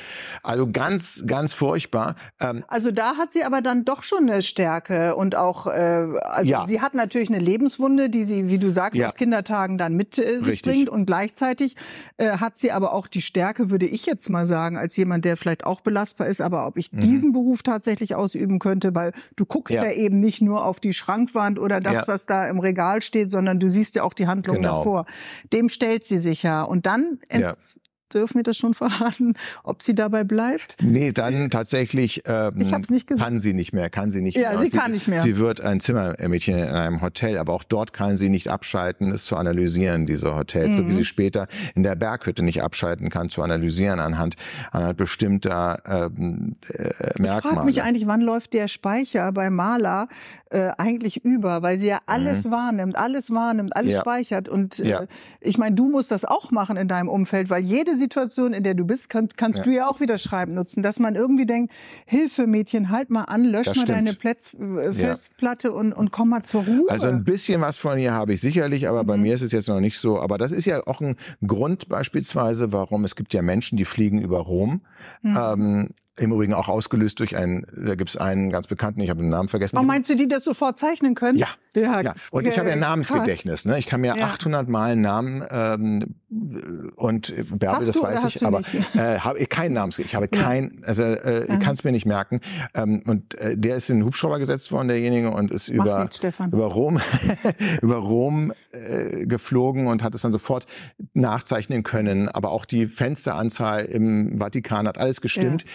[0.43, 2.17] Also ganz, ganz furchtbar.
[2.41, 5.71] Ähm, also da hat sie aber dann doch schon eine Stärke und auch, äh,
[6.23, 6.67] also ja.
[6.67, 9.09] sie hat natürlich eine Lebenswunde, die sie, wie du sagst, ja.
[9.09, 10.73] aus Kindertagen dann mit äh, sich Richtig.
[10.73, 11.77] bringt und gleichzeitig
[12.17, 15.25] äh, hat sie aber auch die die Stärke, würde ich jetzt mal sagen, als jemand,
[15.25, 17.01] der vielleicht auch belastbar ist, aber ob ich mhm.
[17.01, 20.93] diesen Beruf tatsächlich ausüben könnte, weil du guckst ja, ja eben nicht nur auf die
[20.93, 22.05] Schrankwand oder das, ja.
[22.07, 24.79] was da im Regal steht, sondern du siehst ja auch die Handlung genau.
[24.79, 25.07] davor.
[25.53, 26.63] Dem stellt sie sich ja.
[26.63, 27.55] Und dann ja
[28.15, 30.77] dürfen wir das schon verraten, ob sie dabei bleibt?
[30.83, 34.51] Nee, dann tatsächlich ähm, ich hab's nicht kann sie nicht mehr, kann sie nicht ja,
[34.51, 34.61] mehr.
[34.61, 35.21] sie, sie kann nicht mehr.
[35.21, 39.25] Sie wird ein Zimmermädchen in einem Hotel, aber auch dort kann sie nicht abschalten, es
[39.25, 40.77] zu analysieren, diese Hotels, mhm.
[40.77, 40.97] so wie mhm.
[40.97, 44.37] sie später in der Berghütte nicht abschalten kann, zu analysieren anhand,
[44.71, 47.39] anhand bestimmter ähm, äh, Merkmale.
[47.39, 50.09] Ich frage mich eigentlich, wann läuft der Speicher bei Maler
[50.57, 52.51] äh, eigentlich über, weil sie ja alles mhm.
[52.51, 54.01] wahrnimmt, alles wahrnimmt, alles ja.
[54.01, 54.49] speichert.
[54.49, 55.03] Und äh, ja.
[55.41, 58.73] ich meine, du musst das auch machen in deinem Umfeld, weil jede Situation, in der
[58.73, 59.65] du bist, kann, kannst ja.
[59.65, 61.75] du ja auch wieder Schreiben nutzen, dass man irgendwie denkt,
[62.07, 63.99] Hilfe Mädchen, halt mal an, lösch das mal stimmt.
[63.99, 66.89] deine Plätz, äh, Festplatte und, und komm mal zur Ruhe.
[66.89, 69.07] Also ein bisschen was von ihr habe ich sicherlich, aber mhm.
[69.07, 70.19] bei mir ist es jetzt noch nicht so.
[70.19, 71.17] Aber das ist ja auch ein
[71.47, 74.81] Grund beispielsweise, warum es gibt ja Menschen, die fliegen über Rom.
[75.21, 75.37] Mhm.
[75.39, 79.21] Ähm, im Übrigen auch ausgelöst durch einen, da gibt es einen ganz bekannten, ich habe
[79.21, 79.77] den Namen vergessen.
[79.79, 81.39] Oh, meinst du, die das sofort zeichnen können?
[81.39, 81.49] Ja.
[81.75, 82.01] ja.
[82.01, 82.15] ja.
[82.31, 83.67] Und ich habe ja ein Namensgedächtnis.
[83.67, 83.79] Ne?
[83.79, 84.27] Ich kann mir ja.
[84.27, 86.15] 800 Mal einen Namen ähm,
[86.97, 88.61] und Bärbel, das weiß ich, aber
[88.95, 90.07] äh, habe ich keinen Namensgedächtnis.
[90.07, 90.43] Ich habe ja.
[90.43, 92.41] kein, also äh, ich kann es mir nicht merken.
[92.75, 96.21] Ähm, und äh, der ist in den Hubschrauber gesetzt worden, derjenige, und ist über nichts,
[96.21, 97.01] über Rom
[97.83, 100.67] über Rom äh, geflogen und hat es dann sofort
[101.15, 102.29] nachzeichnen können.
[102.29, 105.65] Aber auch die Fensteranzahl im Vatikan hat alles gestimmt.
[105.65, 105.71] Ja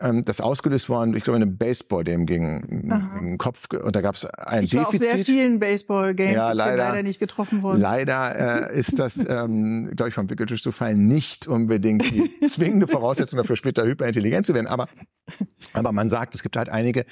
[0.00, 3.68] ähm, das ausgelöst worden, ich glaube, in einem Baseball-Game gegen, den Kopf.
[3.70, 5.00] Und da gab es ein ich Defizit.
[5.00, 6.34] War auf sehr vielen Baseball-Games.
[6.34, 7.80] Ja, leider, leider nicht getroffen worden.
[7.80, 12.88] Leider äh, ist das, ähm, glaube ich, vom Wickeltisch zu fallen nicht unbedingt die zwingende
[12.88, 14.66] Voraussetzung dafür, später hyperintelligent zu werden.
[14.66, 14.88] Aber,
[15.72, 17.04] aber man sagt, es gibt halt einige,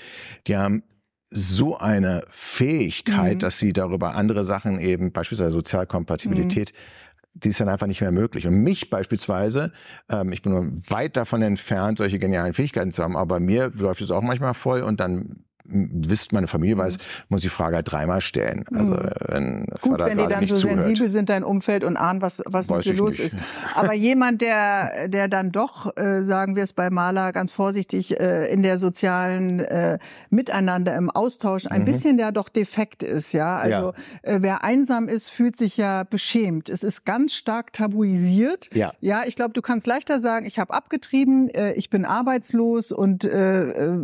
[0.46, 0.82] die haben
[1.30, 3.38] so eine Fähigkeit, mhm.
[3.40, 7.08] dass sie darüber andere Sachen eben, beispielsweise Sozialkompatibilität, mhm
[7.44, 8.46] die ist dann einfach nicht mehr möglich.
[8.46, 9.72] Und mich beispielsweise,
[10.10, 14.00] ähm, ich bin nur weit davon entfernt, solche genialen Fähigkeiten zu haben, aber mir läuft
[14.00, 17.02] es auch manchmal voll und dann wisst, meine Familie weiß, mhm.
[17.28, 18.64] muss die Frage halt dreimal stellen.
[18.74, 19.10] Also mhm.
[19.26, 20.82] wenn Gut, wenn die dann so zuhört.
[20.82, 23.34] sensibel sind, dein Umfeld und ahnen, was, was mit dir los nicht.
[23.34, 23.36] ist.
[23.74, 28.50] Aber jemand, der, der dann doch, äh, sagen wir es bei Maler ganz vorsichtig, äh,
[28.52, 29.98] in der sozialen äh,
[30.30, 31.86] Miteinander, im Austausch ein mhm.
[31.86, 33.56] bisschen der doch defekt ist, ja.
[33.56, 33.92] Also
[34.24, 34.32] ja.
[34.34, 36.68] Äh, wer einsam ist, fühlt sich ja beschämt.
[36.68, 38.68] Es ist ganz stark tabuisiert.
[38.74, 42.92] Ja, ja ich glaube, du kannst leichter sagen, ich habe abgetrieben, äh, ich bin arbeitslos
[42.92, 43.98] und äh, äh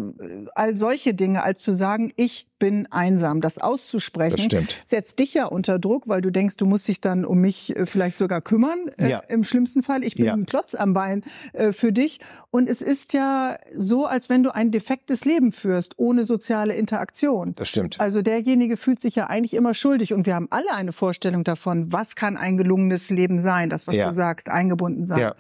[0.54, 3.40] all solche Dinge als zu sagen, ich bin einsam.
[3.40, 7.24] Das auszusprechen das setzt dich ja unter Druck, weil du denkst, du musst dich dann
[7.24, 8.90] um mich äh, vielleicht sogar kümmern.
[8.98, 9.18] Äh, ja.
[9.28, 10.34] Im schlimmsten Fall, ich bin ja.
[10.34, 12.18] ein Klotz am Bein äh, für dich.
[12.50, 17.54] Und es ist ja so, als wenn du ein defektes Leben führst, ohne soziale Interaktion.
[17.54, 18.00] Das stimmt.
[18.00, 20.12] Also derjenige fühlt sich ja eigentlich immer schuldig.
[20.12, 23.94] Und wir haben alle eine Vorstellung davon, was kann ein gelungenes Leben sein, das, was
[23.94, 24.08] ja.
[24.08, 25.20] du sagst, eingebunden sein.
[25.20, 25.34] Ja.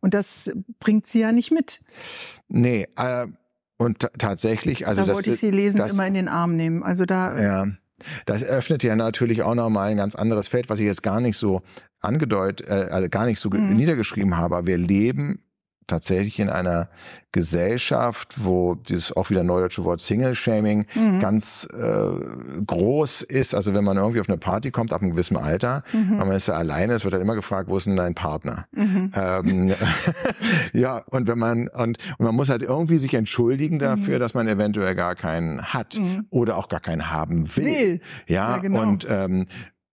[0.00, 1.80] Und das bringt sie ja nicht mit.
[2.48, 3.26] Nee, äh
[3.78, 6.82] und tatsächlich, also da das, wollte ich Sie lesen das, immer in den Arm nehmen.
[6.82, 7.66] Also da ja,
[8.24, 11.36] das öffnet ja natürlich auch nochmal ein ganz anderes Feld, was ich jetzt gar nicht
[11.36, 11.62] so
[12.00, 13.74] angedeutet, äh, also gar nicht so mhm.
[13.74, 14.56] niedergeschrieben habe.
[14.56, 15.42] Aber wir leben
[15.86, 16.88] tatsächlich in einer
[17.32, 21.20] Gesellschaft, wo dieses auch wieder neudeutsche Wort Single-Shaming mhm.
[21.20, 23.54] ganz äh, groß ist.
[23.54, 26.16] Also wenn man irgendwie auf eine Party kommt, ab einem gewissen Alter, mhm.
[26.16, 28.66] man ist ja alleine, es wird dann immer gefragt, wo ist denn dein Partner?
[28.72, 29.10] Mhm.
[29.14, 29.72] Ähm,
[30.72, 34.20] ja, und wenn man und, und man muss halt irgendwie sich entschuldigen dafür, mhm.
[34.20, 36.26] dass man eventuell gar keinen hat mhm.
[36.30, 37.66] oder auch gar keinen haben will.
[37.66, 38.00] will.
[38.26, 38.80] Ja, ja genau.
[38.80, 39.46] und ähm,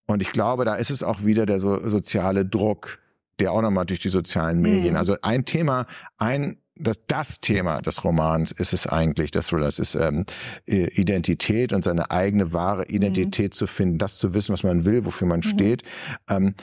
[0.06, 2.99] und ich glaube, da ist es auch wieder der so, soziale Druck,
[3.39, 4.91] der auch nochmal durch die sozialen Medien.
[4.91, 4.98] Mhm.
[4.98, 5.86] Also ein Thema,
[6.17, 10.26] ein das, das Thema des Romans ist es eigentlich, des Thrillers, ist ähm,
[10.65, 13.56] Identität und seine eigene wahre Identität mhm.
[13.56, 15.43] zu finden, das zu wissen, was man will, wofür man mhm.
[15.43, 15.84] steht.
[16.28, 16.56] Ähm,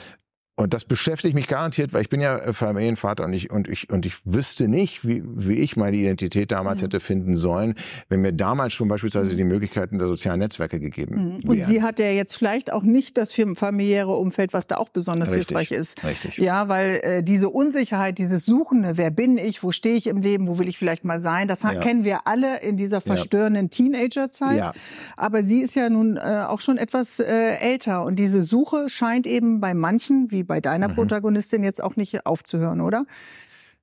[0.60, 3.88] und das beschäftigt mich garantiert, weil ich bin ja äh, Familienvater und ich und ich
[3.88, 6.84] und ich wüsste nicht, wie, wie ich meine Identität damals mhm.
[6.84, 7.74] hätte finden sollen,
[8.10, 11.48] wenn mir damals schon beispielsweise die Möglichkeiten der sozialen Netzwerke gegeben mhm.
[11.48, 15.30] Und sie hat ja jetzt vielleicht auch nicht das familiäre Umfeld, was da auch besonders
[15.30, 16.04] richtig, hilfreich ist.
[16.04, 16.36] Richtig.
[16.36, 20.46] Ja, weil äh, diese Unsicherheit, dieses Suchende, wer bin ich, wo stehe ich im Leben,
[20.46, 21.74] wo will ich vielleicht mal sein, das ja.
[21.74, 23.68] kennen wir alle in dieser verstörenden ja.
[23.70, 24.58] Teenagerzeit.
[24.58, 24.72] Ja.
[25.16, 29.26] Aber sie ist ja nun äh, auch schon etwas äh, älter und diese Suche scheint
[29.26, 30.96] eben bei manchen wie bei deiner mhm.
[30.96, 33.06] Protagonistin jetzt auch nicht aufzuhören, oder?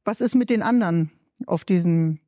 [0.03, 1.11] Was ist mit den anderen
[1.45, 2.19] auf diesem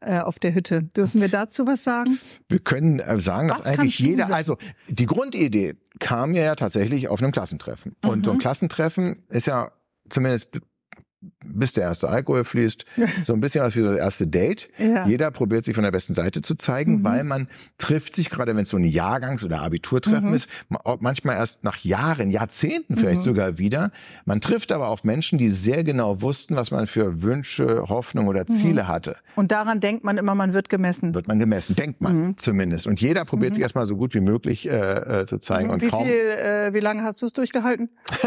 [0.00, 0.82] äh, auf der Hütte.
[0.82, 2.18] Dürfen wir dazu was sagen?
[2.48, 7.22] Wir können äh, sagen, was dass eigentlich jeder, also die Grundidee kam ja tatsächlich auf
[7.22, 7.96] einem Klassentreffen.
[8.02, 8.10] Mhm.
[8.10, 8.40] Und so ein mhm.
[8.40, 9.70] Klassentreffen ist ja
[10.10, 10.60] zumindest
[11.44, 12.84] bis der erste Alkohol fließt.
[13.24, 14.68] So ein bisschen was wie das erste Date.
[14.78, 15.06] Ja.
[15.06, 17.04] Jeder probiert sich von der besten Seite zu zeigen, mhm.
[17.04, 20.34] weil man trifft sich, gerade wenn es so ein Jahrgangs- oder Abiturtreffen mhm.
[20.34, 20.48] ist,
[21.00, 23.24] manchmal erst nach Jahren, Jahrzehnten vielleicht mhm.
[23.24, 23.90] sogar wieder.
[24.26, 28.46] Man trifft aber auf Menschen, die sehr genau wussten, was man für Wünsche, Hoffnung oder
[28.46, 28.88] Ziele mhm.
[28.88, 29.16] hatte.
[29.34, 31.14] Und daran denkt man immer, man wird gemessen.
[31.14, 32.36] Wird man gemessen, denkt man mhm.
[32.36, 32.86] zumindest.
[32.86, 33.64] Und jeder probiert sich mhm.
[33.64, 35.70] erstmal so gut wie möglich äh, äh, zu zeigen.
[35.70, 37.88] Und wie kaum viel, äh, wie lange hast du es durchgehalten?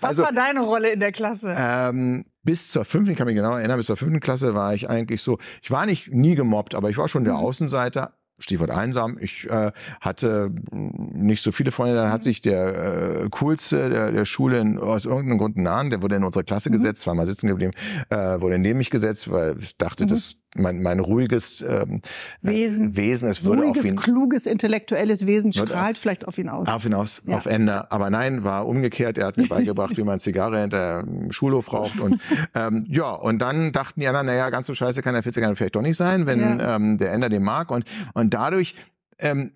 [0.00, 1.54] was also, war deine Rolle in der Klasse?
[1.88, 4.88] Ähm, bis zur fünften, ich kann mich genau erinnern, bis zur fünften Klasse war ich
[4.88, 7.40] eigentlich so, ich war nicht nie gemobbt, aber ich war schon der mhm.
[7.40, 9.18] Außenseiter, Stichwort einsam.
[9.20, 11.94] Ich äh, hatte nicht so viele Freunde.
[11.94, 15.90] Dann hat sich der äh, coolste der, der Schule in, aus irgendeinem Grund nahen.
[15.90, 16.74] Der wurde in unsere Klasse mhm.
[16.74, 17.72] gesetzt, zweimal sitzen geblieben,
[18.08, 20.08] äh, wurde neben mich gesetzt, weil ich dachte, mhm.
[20.08, 22.00] das mein, mein ruhiges ähm,
[22.42, 26.66] Wesen, Wesen es würde ruhiges, auf ihn, kluges, intellektuelles Wesen strahlt vielleicht auf ihn aus.
[26.68, 27.36] Auf ihn aus, ja.
[27.36, 27.90] auf Ende.
[27.92, 29.16] Aber nein, war umgekehrt.
[29.18, 32.00] Er hat mir beigebracht, wie man Zigarre hinter dem Schulhof raucht.
[32.00, 32.20] Und
[32.54, 35.76] ähm, ja, und dann dachten die anderen, naja, ganz so scheiße kann der 40er vielleicht
[35.76, 36.76] doch nicht sein, wenn ja.
[36.76, 37.70] ähm, der Ender den mag.
[37.70, 37.84] Und,
[38.14, 38.74] und dadurch
[39.20, 39.52] ähm,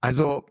[0.00, 0.44] also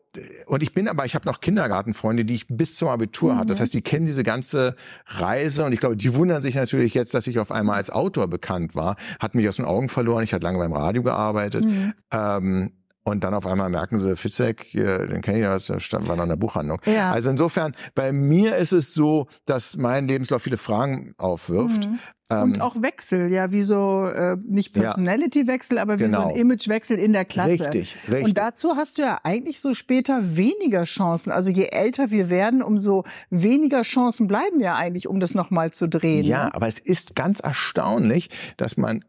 [0.48, 3.38] und ich bin aber, ich habe noch Kindergartenfreunde, die ich bis zum Abitur mhm.
[3.38, 3.48] hatte.
[3.48, 4.76] Das heißt, die kennen diese ganze
[5.06, 8.28] Reise und ich glaube, die wundern sich natürlich jetzt, dass ich auf einmal als Autor
[8.28, 8.96] bekannt war.
[9.20, 10.24] Hat mich aus den Augen verloren.
[10.24, 11.66] Ich hatte lange beim Radio gearbeitet.
[11.66, 11.94] Mhm.
[12.12, 12.72] Ähm,
[13.08, 16.24] und dann auf einmal merken sie, Fitzek, den kenne ich ja, das stand war noch
[16.24, 16.82] in der Buchhandlung.
[16.86, 17.12] Ja.
[17.12, 21.86] Also insofern, bei mir ist es so, dass mein Lebenslauf viele Fragen aufwirft.
[21.86, 22.00] Mhm.
[22.28, 26.24] Und ähm, auch Wechsel, ja, wie so, äh, nicht Personality-Wechsel, aber wie genau.
[26.24, 27.52] so ein Image-Wechsel in der Klasse.
[27.52, 28.24] Richtig, richtig.
[28.26, 31.32] Und dazu hast du ja eigentlich so später weniger Chancen.
[31.32, 35.88] Also je älter wir werden, umso weniger Chancen bleiben ja eigentlich, um das nochmal zu
[35.88, 36.26] drehen.
[36.26, 36.56] Ja, ne?
[36.56, 39.06] aber es ist ganz erstaunlich, dass man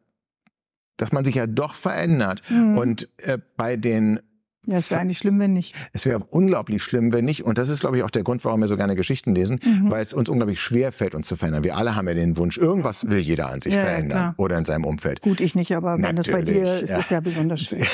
[0.96, 2.42] dass man sich ja doch verändert.
[2.48, 2.78] Mhm.
[2.78, 4.20] Und äh, bei den
[4.66, 5.76] ja, es wäre eigentlich schlimm, wenn nicht.
[5.92, 7.44] Es wäre unglaublich schlimm, wenn nicht.
[7.44, 9.90] Und das ist, glaube ich, auch der Grund, warum wir so gerne Geschichten lesen, mhm.
[9.90, 11.62] weil es uns unglaublich schwer fällt, uns zu verändern.
[11.62, 14.34] Wir alle haben ja den Wunsch, irgendwas will jeder an sich ja, verändern klar.
[14.38, 15.22] oder in seinem Umfeld.
[15.22, 16.98] Gut, ich nicht, aber wenn das bei dir ist, ja.
[16.98, 17.86] ist ja besonders schwer.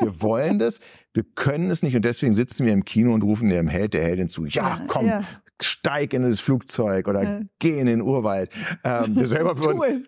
[0.00, 0.80] wir wollen das,
[1.14, 4.02] wir können es nicht und deswegen sitzen wir im Kino und rufen dem Held, der
[4.02, 5.22] Heldin zu, ja, komm, ja
[5.62, 7.40] steig in das Flugzeug oder Ja.
[7.58, 8.50] geh in den Urwald.
[8.84, 10.06] Ähm, wir selber würden,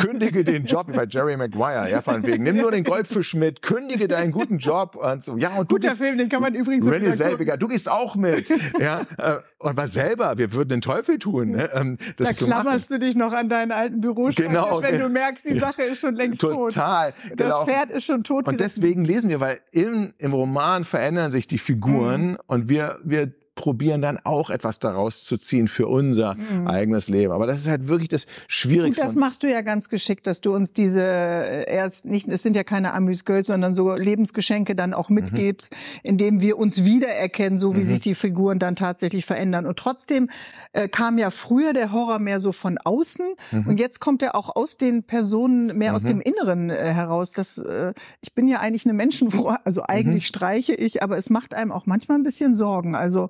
[0.00, 4.08] kündige den Job bei Jerry Maguire, ja, von wegen, nimm nur den Goldfisch mit, kündige
[4.08, 6.86] deinen guten Job und so, ja, und du Guter gehst, Film, den kann man übrigens
[6.86, 7.12] auch Renny.
[7.12, 8.48] Selbiger, du gehst auch mit,
[8.80, 12.46] ja, äh, und was selber, wir würden den Teufel tun, ne, ähm, das Da zu
[12.46, 12.62] machen.
[12.62, 15.66] klammerst du dich noch an deinen alten Büroschreibtisch, Genau, wenn du merkst, die Ja.
[15.66, 16.74] Sache ist schon längst tot.
[16.74, 17.64] Total, Das genau.
[17.66, 18.46] Pferd ist schon tot.
[18.46, 22.38] Und deswegen lesen wir, weil im, im Roman verändern sich die Figuren Mhm.
[22.46, 26.66] und wir, wir probieren dann auch etwas daraus zu ziehen für unser Mhm.
[26.66, 27.32] eigenes Leben.
[27.32, 29.04] Aber das ist halt wirklich das Und Schwierigste.
[29.06, 32.56] das machst du ja ganz geschickt, dass du uns diese äh, erst nicht, es sind
[32.56, 37.82] ja keine Amüs-Girls, sondern so Lebensgeschenke dann auch mitgibst, indem wir uns wiedererkennen, so wie
[37.84, 39.66] sich die Figuren dann tatsächlich verändern.
[39.66, 40.30] Und trotzdem
[40.72, 43.26] äh, kam ja früher der Horror mehr so von außen
[43.66, 47.32] und jetzt kommt er auch aus den Personen mehr aus dem Inneren äh, heraus.
[47.32, 51.54] Das, äh, ich bin ja eigentlich eine Menschenfrau, also eigentlich streiche ich, aber es macht
[51.54, 52.94] einem auch manchmal ein bisschen Sorgen.
[52.94, 53.28] Also,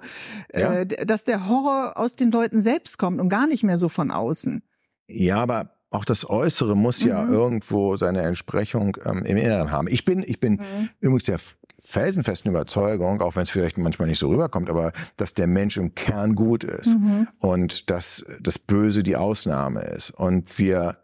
[0.55, 0.72] Ja.
[0.81, 4.11] äh, dass der Horror aus den Leuten selbst kommt und gar nicht mehr so von
[4.11, 4.62] außen.
[5.09, 7.33] Ja, aber auch das Äußere muss ja Mhm.
[7.33, 9.87] irgendwo seine Entsprechung ähm, im Inneren haben.
[9.88, 10.88] Ich bin, ich bin Mhm.
[11.00, 11.38] übrigens der
[11.87, 15.94] felsenfesten Überzeugung, auch wenn es vielleicht manchmal nicht so rüberkommt, aber dass der Mensch im
[15.94, 17.29] Kern gut ist Mhm.
[17.38, 20.11] und dass das Böse die Ausnahme ist.
[20.11, 20.97] Und wir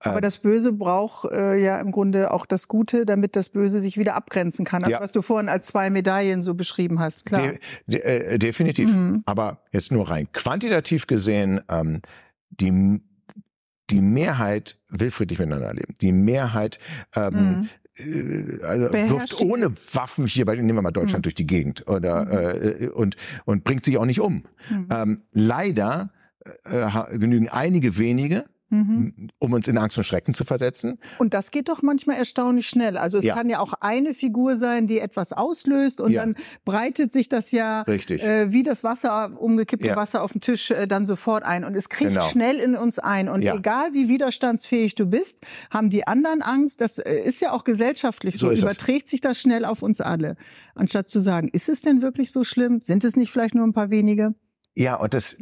[0.00, 3.98] Aber das Böse braucht äh, ja im Grunde auch das Gute, damit das Böse sich
[3.98, 4.82] wieder abgrenzen kann.
[4.84, 5.00] Also Ja.
[5.00, 7.42] was du vorhin als zwei Medaillen so beschrieben hast, klar.
[7.42, 8.90] De, de, äh, definitiv.
[8.94, 9.24] Mhm.
[9.26, 12.00] Aber jetzt nur rein quantitativ gesehen, ähm,
[12.50, 13.02] die,
[13.90, 15.94] die Mehrheit will friedlich miteinander leben.
[16.00, 16.78] Die Mehrheit
[17.14, 17.68] ähm, äh,
[18.62, 21.22] also Beherrscht wirft ohne Waffen hier, bei, nehmen wir mal Deutschland Mhm.
[21.22, 24.44] durch die Gegend oder äh, und und bringt sich auch nicht um.
[24.70, 24.88] Mhm.
[24.90, 26.12] Ähm, leider
[26.64, 29.30] äh, genügen einige wenige, Mhm.
[29.38, 30.98] um uns in Angst und Schrecken zu versetzen.
[31.18, 32.98] Und das geht doch manchmal erstaunlich schnell.
[32.98, 33.34] Also es Ja.
[33.34, 36.22] kann ja auch eine Figur sein, die etwas auslöst und Ja.
[36.24, 36.34] dann
[36.66, 39.96] breitet sich das ja äh, wie das Wasser, umgekippte Ja.
[39.96, 41.64] Wasser auf dem Tisch äh, dann sofort ein.
[41.64, 42.28] Und es kriegt Genau.
[42.28, 43.28] schnell in uns ein.
[43.28, 45.38] Und egal wie widerstandsfähig du bist,
[45.70, 46.80] haben die anderen Angst.
[46.82, 48.46] Das äh, ist ja auch gesellschaftlich so.
[48.48, 48.70] So ist das.
[48.72, 50.36] Überträgt sich das schnell auf uns alle.
[50.74, 52.80] Anstatt zu sagen, ist es denn wirklich so schlimm?
[52.82, 54.34] Sind es nicht vielleicht nur ein paar wenige?
[54.76, 55.36] Ja, und das,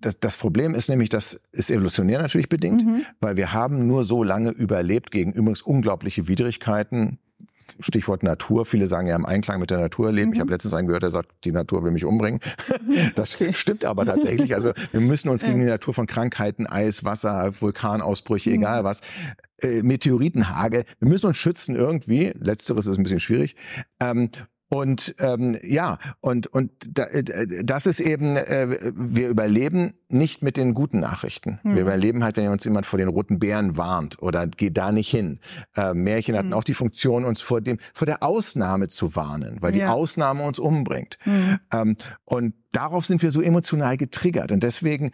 [0.00, 3.02] das, das Problem ist nämlich, das ist evolutionär natürlich bedingt, Mhm.
[3.20, 7.18] weil wir haben nur so lange überlebt gegen übrigens unglaubliche Widrigkeiten.
[7.80, 8.64] Stichwort Natur.
[8.64, 10.30] Viele sagen ja im Einklang mit der Natur leben.
[10.32, 10.42] Ich Mhm.
[10.42, 12.40] habe letztens einen gehört, der sagt, die Natur will mich umbringen.
[13.16, 14.54] Das stimmt aber tatsächlich.
[14.54, 18.56] Also wir müssen uns gegen die Natur von Krankheiten, Eis, Wasser, Vulkanausbrüche, Mhm.
[18.56, 19.00] egal was,
[19.62, 22.32] äh, Meteoritenhagel, wir müssen uns schützen irgendwie.
[22.38, 23.56] Letzteres ist ein bisschen schwierig.
[24.00, 24.30] Ähm,
[24.68, 30.56] und ähm, ja, und und da, äh, das ist eben, äh, wir überleben nicht mit
[30.56, 31.60] den guten Nachrichten.
[31.62, 31.74] Mhm.
[31.74, 35.10] Wir überleben halt, wenn uns jemand vor den roten Bären warnt oder geh da nicht
[35.10, 35.40] hin.
[35.76, 36.54] Äh, Märchen hatten Mhm.
[36.54, 39.92] auch die Funktion, uns vor dem vor der Ausnahme zu warnen, weil die Ja.
[39.92, 41.18] Ausnahme uns umbringt.
[41.24, 41.58] Mhm.
[41.72, 44.50] Ähm, und darauf sind wir so emotional getriggert.
[44.52, 45.12] Und deswegen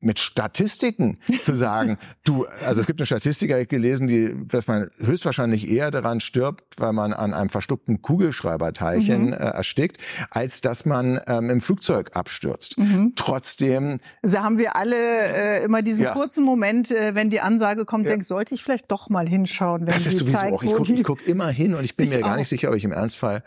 [0.00, 4.66] mit Statistiken zu sagen, du, also es gibt eine Statistik, habe ich gelesen, die, dass
[4.66, 9.32] man höchstwahrscheinlich eher daran stirbt, weil man an einem verstuckten Kugelschreiberteilchen Mhm.
[9.32, 9.98] äh, erstickt,
[10.30, 12.78] als dass man ähm, im Flugzeug abstürzt.
[12.78, 13.12] Mhm.
[13.16, 16.12] Trotzdem, Also haben wir alle äh, immer diesen Ja.
[16.12, 18.12] kurzen Moment, äh, wenn die Ansage kommt, Ja.
[18.12, 21.02] denkst, sollte ich vielleicht doch mal hinschauen, wenn das ist sowieso zeigt, auch, ich gucke
[21.02, 22.36] guck immer hin und ich bin Ich mir gar auch.
[22.36, 23.42] nicht sicher, ob ich im Ernstfall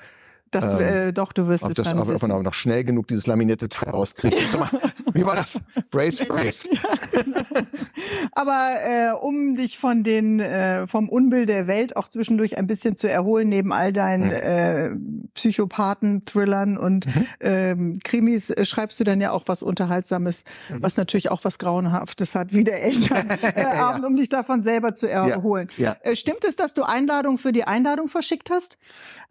[0.52, 2.56] das, ähm, äh, doch, du wirst ob, es das, dann ob, ob man aber noch
[2.56, 4.36] schnell genug dieses laminierte Teil rauskriegt.
[5.20, 5.60] Wie war das?
[5.92, 6.68] Brace, brace.
[8.34, 12.96] Aber äh, um dich von den äh, vom Unbill der Welt auch zwischendurch ein bisschen
[12.96, 14.32] zu erholen, neben all deinen Mhm.
[14.32, 14.92] äh,
[15.34, 17.06] Psychopathen, Thrillern und
[17.40, 20.82] ähm, Krimis, äh, schreibst du dann ja auch was Unterhaltsames, Mhm.
[20.84, 25.70] was natürlich auch was Grauenhaftes hat, wie der Elternabend, um dich davon selber zu erholen.
[25.78, 25.96] Ja.
[26.02, 28.78] Äh, stimmt es, dass du Einladung für die Einladung verschickt hast?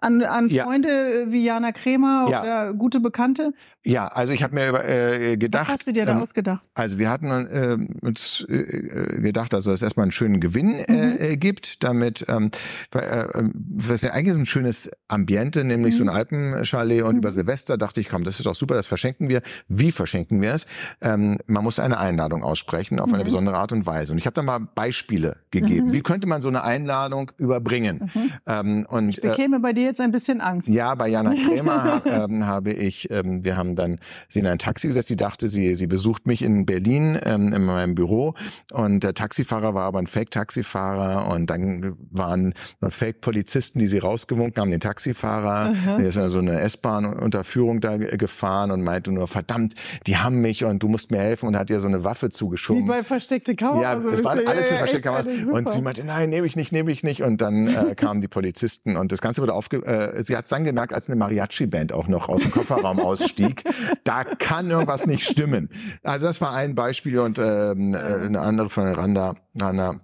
[0.00, 0.64] An, an Ja.
[0.64, 2.42] Freunde äh, wie Jana Kremer Ja.
[2.42, 3.52] oder gute Bekannte?
[3.84, 5.68] Ja, also ich habe mir über- äh, gedacht.
[5.78, 6.68] Was hast du dir da ähm, ausgedacht?
[6.74, 10.84] Also wir hatten äh, uns äh, äh, gedacht, dass es erstmal einen schönen Gewinn Mhm.
[10.88, 12.50] äh, äh, gibt, damit ähm,
[12.94, 16.12] äh, äh, das ist ja eigentlich so ein schönes Ambiente, nämlich so ein Mhm.
[16.14, 17.18] Alpenchalet und Mhm.
[17.18, 19.42] über Silvester dachte ich, komm, das ist doch super, das verschenken wir.
[19.68, 20.66] Wie verschenken wir es?
[21.00, 23.26] Ähm, man muss eine Einladung aussprechen auf eine Mhm.
[23.26, 24.12] besondere Art und Weise.
[24.12, 25.88] Und ich habe da mal Beispiele gegeben.
[25.88, 25.92] Mhm.
[25.92, 28.10] Wie könnte man so eine Einladung überbringen?
[28.14, 28.30] Mhm.
[28.46, 30.68] Ähm, und Ich bekäme bei dir jetzt ein bisschen Angst.
[30.68, 34.88] ja, bei Jana Krämer ähm, habe ich, ähm, wir haben dann sie in ein Taxi
[34.88, 35.08] gesetzt.
[35.08, 38.34] Sie dachte, sie, sie besucht mich in Berlin ähm, in meinem Büro
[38.72, 42.54] und der Taxifahrer war aber ein Fake-Taxifahrer und dann waren
[42.86, 45.72] Fake-Polizisten, die sie rausgewunken haben, den Taxifahrer.
[45.72, 45.98] Aha.
[45.98, 49.74] Der ist in so eine S-Bahn-Unterführung da ge- gefahren und meinte nur, verdammt,
[50.06, 52.30] die haben mich und du musst mir helfen und hat ihr so eine Waffe Wie
[52.30, 52.86] zugeschoben.
[52.86, 53.82] bei versteckte Kamera.
[53.82, 55.52] Ja, also es war alles versteckter echt Kamera.
[55.52, 57.22] Und sie meinte, nein, nehme ich nicht, nehme ich nicht.
[57.22, 59.84] Und dann äh, kamen die Polizisten und das Ganze wurde aufge...
[59.84, 63.64] Äh, sie hat dann gemerkt, als eine Mariachi-Band auch noch aus dem Kofferraum ausstieg,
[64.04, 65.47] da kann irgendwas nicht stimmen.
[65.48, 65.68] Stimmen.
[66.02, 70.00] Also das war ein Beispiel und ähm, äh, eine andere von Randa, Randa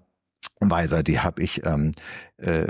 [0.60, 1.92] Weiser, die habe ich ähm,
[2.38, 2.66] äh,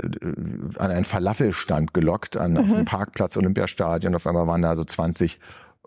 [0.77, 2.85] an einen Falafelstand gelockt an auf dem Mhm.
[2.85, 4.15] Parkplatz Olympiastadion.
[4.15, 5.39] Auf einmal waren da so 20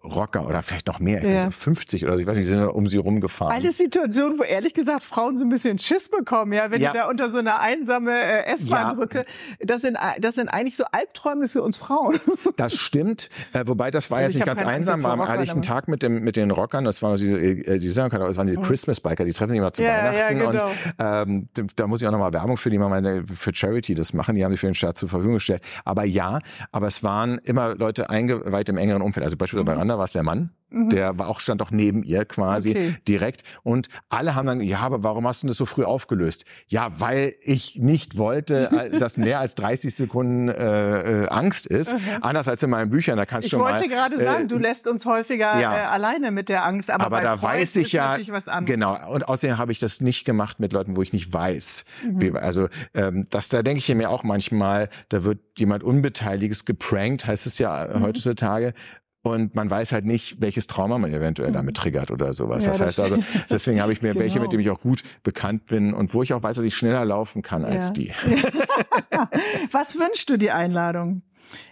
[0.05, 1.31] Rocker oder vielleicht noch mehr, Ja.
[1.31, 1.51] ja.
[1.51, 3.53] 50 oder so, ich weiß nicht, sind um sie rumgefahren.
[3.55, 6.93] Eine Situation, wo ehrlich gesagt Frauen so ein bisschen Schiss bekommen, ja, wenn Ja.
[6.93, 9.25] die da unter so einer einsame äh, S-Bahn-Brücke,
[9.61, 12.17] das sind das sind eigentlich so Albträume für uns Frauen.
[12.57, 15.61] Das stimmt, äh, wobei das war Also jetzt ich nicht ganz einsam, war am aber-
[15.63, 18.47] Tag mit dem mit den Rockern, das waren diese, äh, die sagen kann, das waren
[18.47, 20.67] diese Christmas Biker, die treffen sich immer zu Ja, ja, Weihnachten genau.
[20.67, 24.35] und ähm, da muss ich auch nochmal Werbung für die machen, für Charity das machen,
[24.35, 25.63] die haben sich für den Staat zur Verfügung gestellt.
[25.85, 26.41] Aber ja,
[26.73, 29.25] aber es waren immer Leute eingeweiht im engeren Umfeld.
[29.25, 32.27] Also beispielsweise bei Randa war es der Mann, der war auch stand auch neben ihr
[32.27, 32.77] quasi Mhm.
[32.77, 32.95] Okay.
[33.09, 36.45] direkt und alle haben dann ja, aber warum hast du das so früh aufgelöst?
[36.67, 41.95] Ja, weil ich nicht wollte, äh, dass mehr als 30 Sekunden äh, äh, Angst ist.
[42.21, 44.59] Anders als in meinen Büchern, da kannst Ich du wollte mal, gerade äh, sagen, du
[44.59, 45.75] lässt uns häufiger ja.
[45.75, 48.19] äh, alleine mit der Angst, aber, aber bei da Freud weiß ich ja
[48.67, 51.87] genau und außerdem habe ich das nicht gemacht mit Leuten, wo ich nicht weiß.
[52.05, 52.21] Mhm.
[52.21, 57.27] Wie, also ähm, das da denke ich mir auch manchmal, da wird jemand unbeteiligtes geprankt,
[57.27, 58.03] heißt es ja äh, Mhm.
[58.03, 58.75] heutzutage.
[59.23, 62.65] Und man weiß halt nicht, welches Trauma man eventuell damit triggert oder sowas.
[62.67, 62.73] Mhm.
[62.73, 64.43] Ja, das das heißt also, deswegen habe ich mir welche, Genau.
[64.45, 67.05] mit denen ich auch gut bekannt bin und wo ich auch weiß, dass ich schneller
[67.05, 67.93] laufen kann als Ja.
[67.95, 68.13] die.
[69.73, 71.23] Was wünschst du die Einladung?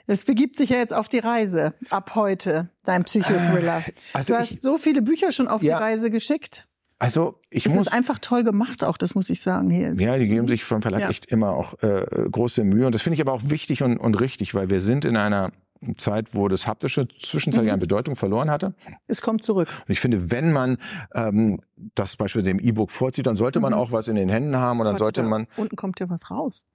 [0.07, 3.83] Es begibt sich ja jetzt auf die Reise ab heute, dein Psychothriller.
[4.13, 5.77] Also du ich- hast so viele Bücher schon auf Ja.
[5.79, 6.67] die Reise geschickt.
[6.99, 9.69] Also ich Es muss ist einfach toll gemacht, auch das muss ich sagen.
[9.69, 12.87] Hier ist Ja, die geben sich vom Verlag echt immer auch äh, große Mühe.
[12.87, 15.53] Und das finde ich aber auch wichtig und, und richtig, weil wir sind in einer
[15.97, 17.75] Zeit, wo das Haptische zwischenzeitlich Mhm.
[17.75, 18.75] an Bedeutung verloren hatte.
[19.07, 19.69] es kommt zurück.
[19.87, 20.79] Und ich finde, wenn man
[21.15, 21.61] ähm,
[21.95, 23.79] das beispielsweise dem E-Book vorzieht, dann sollte man Mhm.
[23.79, 26.09] auch was in den Händen haben und dann Warte, sollte da man, Unten kommt ja
[26.11, 26.67] was raus.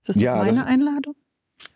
[0.00, 1.14] Ist das Ja, meine das- Einladung?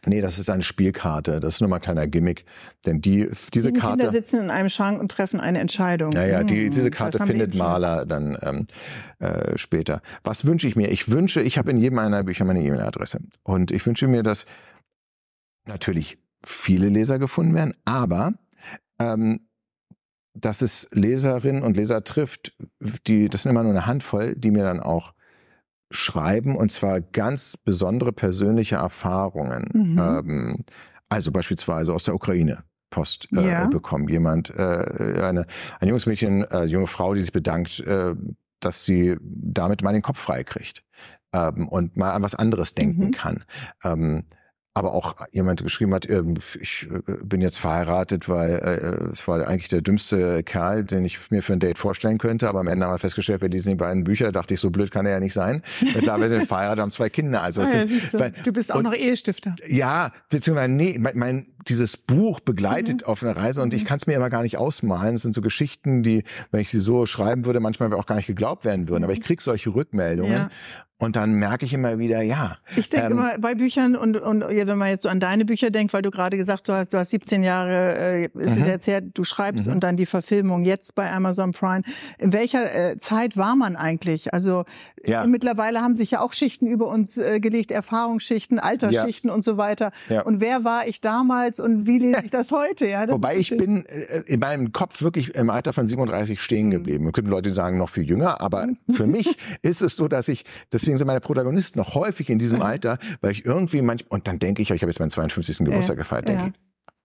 [0.07, 2.45] nee, das ist eine Spielkarte, das ist nur mal ein kleiner Gimmick.
[2.87, 6.13] Denn die, diese Sieben Kinder Karte, sitzen in einem Schrank und treffen eine Entscheidung.
[6.13, 7.55] Ja, ja, die, Hm, diese Karte findet.
[7.57, 8.67] Maler dann ähm,
[9.19, 10.01] äh, später.
[10.25, 10.89] Was wünsche ich mir?
[10.91, 13.21] Ich wünsche, ich habe in jedem meiner Bücher meine E-Mail-Adresse.
[13.43, 14.47] Und ich wünsche mir, dass
[15.67, 18.35] natürlich viele Leser gefunden werden, aber
[18.99, 19.49] ähm,
[20.35, 22.57] dass es Leserinnen und Leser trifft,
[23.07, 25.13] die, das sind immer nur eine Handvoll, die mir dann auch
[25.91, 29.69] schreiben und zwar ganz besondere persönliche Erfahrungen.
[29.73, 29.99] Mhm.
[29.99, 30.57] Ähm,
[31.09, 32.65] also beispielsweise aus der Ukraine.
[32.91, 33.67] Post äh, Ja.
[33.67, 34.07] bekommen.
[34.09, 35.47] Jemand, äh, eine,
[35.81, 38.15] ein junges Mädchen, äh, junge Frau, die sich bedankt, äh,
[38.61, 40.85] dass sie damit mal den Kopf frei kriegt
[41.33, 43.11] ähm, und mal an was anderes denken Mhm.
[43.11, 43.45] kann.
[43.83, 44.25] Ähm,
[44.75, 49.47] aber auch jemand geschrieben hat, ähm, ich äh, bin jetzt verheiratet, weil äh, es war
[49.47, 52.49] eigentlich der dümmste Kerl, den ich mir für ein Date vorstellen könnte.
[52.49, 54.27] Aber am Ende haben wir festgestellt, wir lesen die beiden Bücher.
[54.27, 55.63] Da dachte ich, so blöd kann er ja nicht sein.
[55.95, 57.43] Mittlerweile sind wir verheiratet, haben zwei Kinder.
[57.43, 58.19] Also Ah, ja, sind, du.
[58.19, 59.57] weil- du bist auch und- noch Ehestifter.
[59.69, 63.87] ja, beziehungsweise nee, mein, mein dieses Buch begleitet auf einer Reise und ich Mhm.
[63.89, 65.15] kann es mir immer gar nicht ausmalen.
[65.15, 68.27] Es sind so Geschichten, die, wenn ich sie so schreiben würde, manchmal auch gar nicht
[68.27, 69.05] geglaubt werden würden.
[69.05, 70.39] Aber ich krieg solche Rückmeldungen Mhm.
[70.39, 70.51] Ja.
[71.03, 72.57] Und dann merke ich immer wieder, ja.
[72.77, 75.45] Ich denke ähm, immer bei Büchern und, und ja, wenn man jetzt so an deine
[75.45, 78.53] Bücher denkt, weil du gerade gesagt hast, du hast, du hast 17 Jahre, äh, ist
[78.53, 78.67] es Mhm.
[78.67, 79.73] jetzt her, du schreibst Mhm.
[79.75, 81.83] und dann die Verfilmung jetzt bei Amazon Prime.
[82.19, 84.33] In welcher äh, Zeit war man eigentlich?
[84.33, 84.65] Also
[85.05, 85.25] Ja.
[85.25, 89.57] äh, mittlerweile haben sich ja auch Schichten über uns äh, gelegt, Erfahrungsschichten, Altersschichten und so
[89.57, 89.91] weiter.
[90.09, 90.23] Ja.
[90.23, 92.87] Und wer war ich damals und wie lese ich das heute?
[92.87, 96.67] Ja, das Wobei ich bin äh, in meinem Kopf wirklich im Alter von 37 stehen
[96.69, 96.71] Mhm.
[96.71, 97.07] geblieben.
[97.09, 100.45] Es gibt Leute, sagen noch viel jünger, aber für mich ist es so, dass ich,
[100.73, 104.39] deswegen sind meine Protagonisten noch häufig in diesem Alter, weil ich irgendwie manch, und dann
[104.39, 105.59] denke ich, ich habe jetzt meinen 52.
[105.59, 106.49] Geburtstag gefeiert, denke ja.
[106.49, 106.55] ich,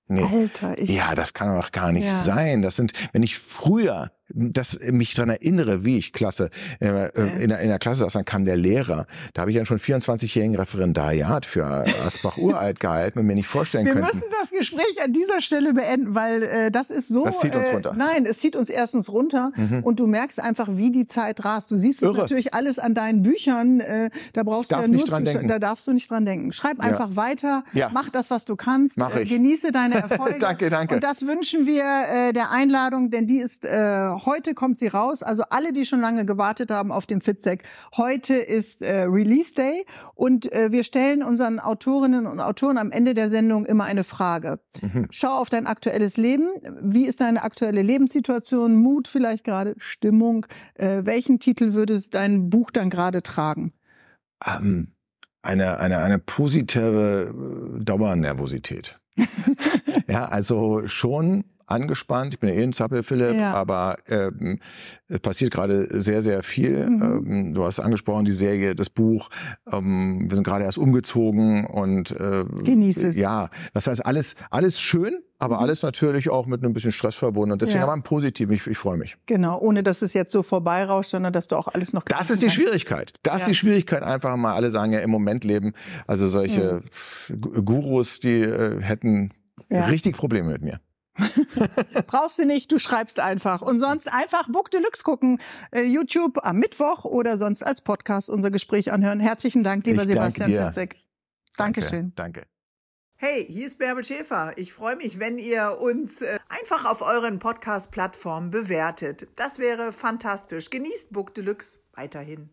[0.07, 0.89] nee, Alter, ich.
[0.89, 2.13] Ja, das kann doch gar nicht Ja.
[2.13, 2.61] sein.
[2.61, 7.49] Das sind, wenn ich früher das mich daran erinnere, wie ich Klasse äh, äh, in,
[7.49, 9.07] der, in der Klasse saß, dann kam der Lehrer.
[9.33, 11.65] Da habe ich dann schon 24-jährigen Referendariat für
[12.05, 14.07] Asbach uralt gehalten und mir nicht vorstellen Wir könnten.
[14.17, 17.23] müssen das Gespräch an dieser Stelle beenden, weil äh, das ist so.
[17.25, 17.93] Das zieht uns äh, runter.
[17.97, 19.83] Nein, es zieht uns erstens runter Mhm.
[19.83, 21.71] und du merkst einfach, wie die Zeit rast.
[21.71, 22.17] Du siehst es Irre.
[22.21, 23.79] natürlich alles an deinen Büchern.
[23.79, 25.47] Äh, da brauchst Darf du ja nur dran zu, denken.
[25.47, 26.51] da darfst du nicht dran denken.
[26.51, 27.89] Schreib einfach weiter, Ja.
[27.93, 29.29] mach das, was du kannst, Mach äh, ich.
[29.29, 30.37] genieße deine Erfolge.
[30.39, 30.95] Danke, danke.
[30.95, 35.23] Und das wünschen wir äh, der Einladung, denn die ist äh, heute kommt sie raus.
[35.23, 37.63] Also alle, die schon lange gewartet haben auf den Fitzek,
[37.95, 43.13] heute ist äh, Release Day und äh, wir stellen unseren Autorinnen und Autoren am Ende
[43.13, 44.59] der Sendung immer eine Frage.
[44.81, 45.07] Mhm.
[45.11, 46.47] Schau auf dein aktuelles Leben.
[46.81, 48.75] Wie ist deine aktuelle Lebenssituation?
[48.75, 50.45] Mut vielleicht gerade, Stimmung?
[50.75, 53.73] Äh, welchen Titel würde dein Buch dann gerade tragen?
[54.45, 54.93] Ähm,
[55.41, 57.33] eine, eine, eine positive
[57.79, 58.99] äh, Dauernervosität.
[60.07, 62.33] ja, also schon angespannt.
[62.33, 63.53] Ich bin ja eh ein Zappel, Philipp, Ja.
[63.53, 64.59] aber ähm,
[65.07, 66.89] es passiert gerade sehr, sehr viel.
[66.89, 67.01] Mhm.
[67.27, 69.29] Ähm, du hast angesprochen, die Serie, das Buch.
[69.71, 73.17] Ähm, wir sind gerade erst umgezogen und äh, Genieß es.
[73.17, 75.61] Ja, das heißt alles, alles schön, aber Mhm.
[75.63, 77.51] alles natürlich auch mit ein bisschen Stress verbunden.
[77.51, 77.83] Und deswegen Ja.
[77.83, 78.53] aber im Positiven.
[78.55, 79.17] Ich, ich freue mich.
[79.25, 82.41] Genau, ohne dass es jetzt so vorbeirauscht, sondern dass du auch alles noch Das ist
[82.41, 82.55] die kannst.
[82.55, 83.13] Schwierigkeit.
[83.23, 83.47] Das ist Ja.
[83.49, 84.53] die Schwierigkeit einfach mal.
[84.53, 85.73] Alle sagen ja im Moment leben.
[86.07, 86.81] Also solche
[87.39, 89.31] Gu- Gurus, die äh, hätten
[89.69, 89.85] Ja.
[89.85, 90.79] richtig Probleme mit mir.
[92.07, 93.61] Brauchst du nicht, du schreibst einfach.
[93.61, 95.39] Und sonst einfach Book Deluxe gucken.
[95.71, 99.19] Äh, YouTube am Mittwoch oder sonst als Podcast unser Gespräch anhören.
[99.19, 100.65] Herzlichen Dank, lieber Ich danke Sebastian dir.
[100.67, 100.95] Fitzek.
[101.57, 102.13] Dankeschön.
[102.15, 102.45] Danke.
[103.19, 104.53] Hey, hier ist Bärbel Schäfer.
[104.57, 109.27] Ich freue mich, wenn ihr uns äh, einfach auf euren Podcast-Plattformen bewertet.
[109.35, 110.69] Das wäre fantastisch.
[110.69, 112.51] Genießt Book Deluxe weiterhin.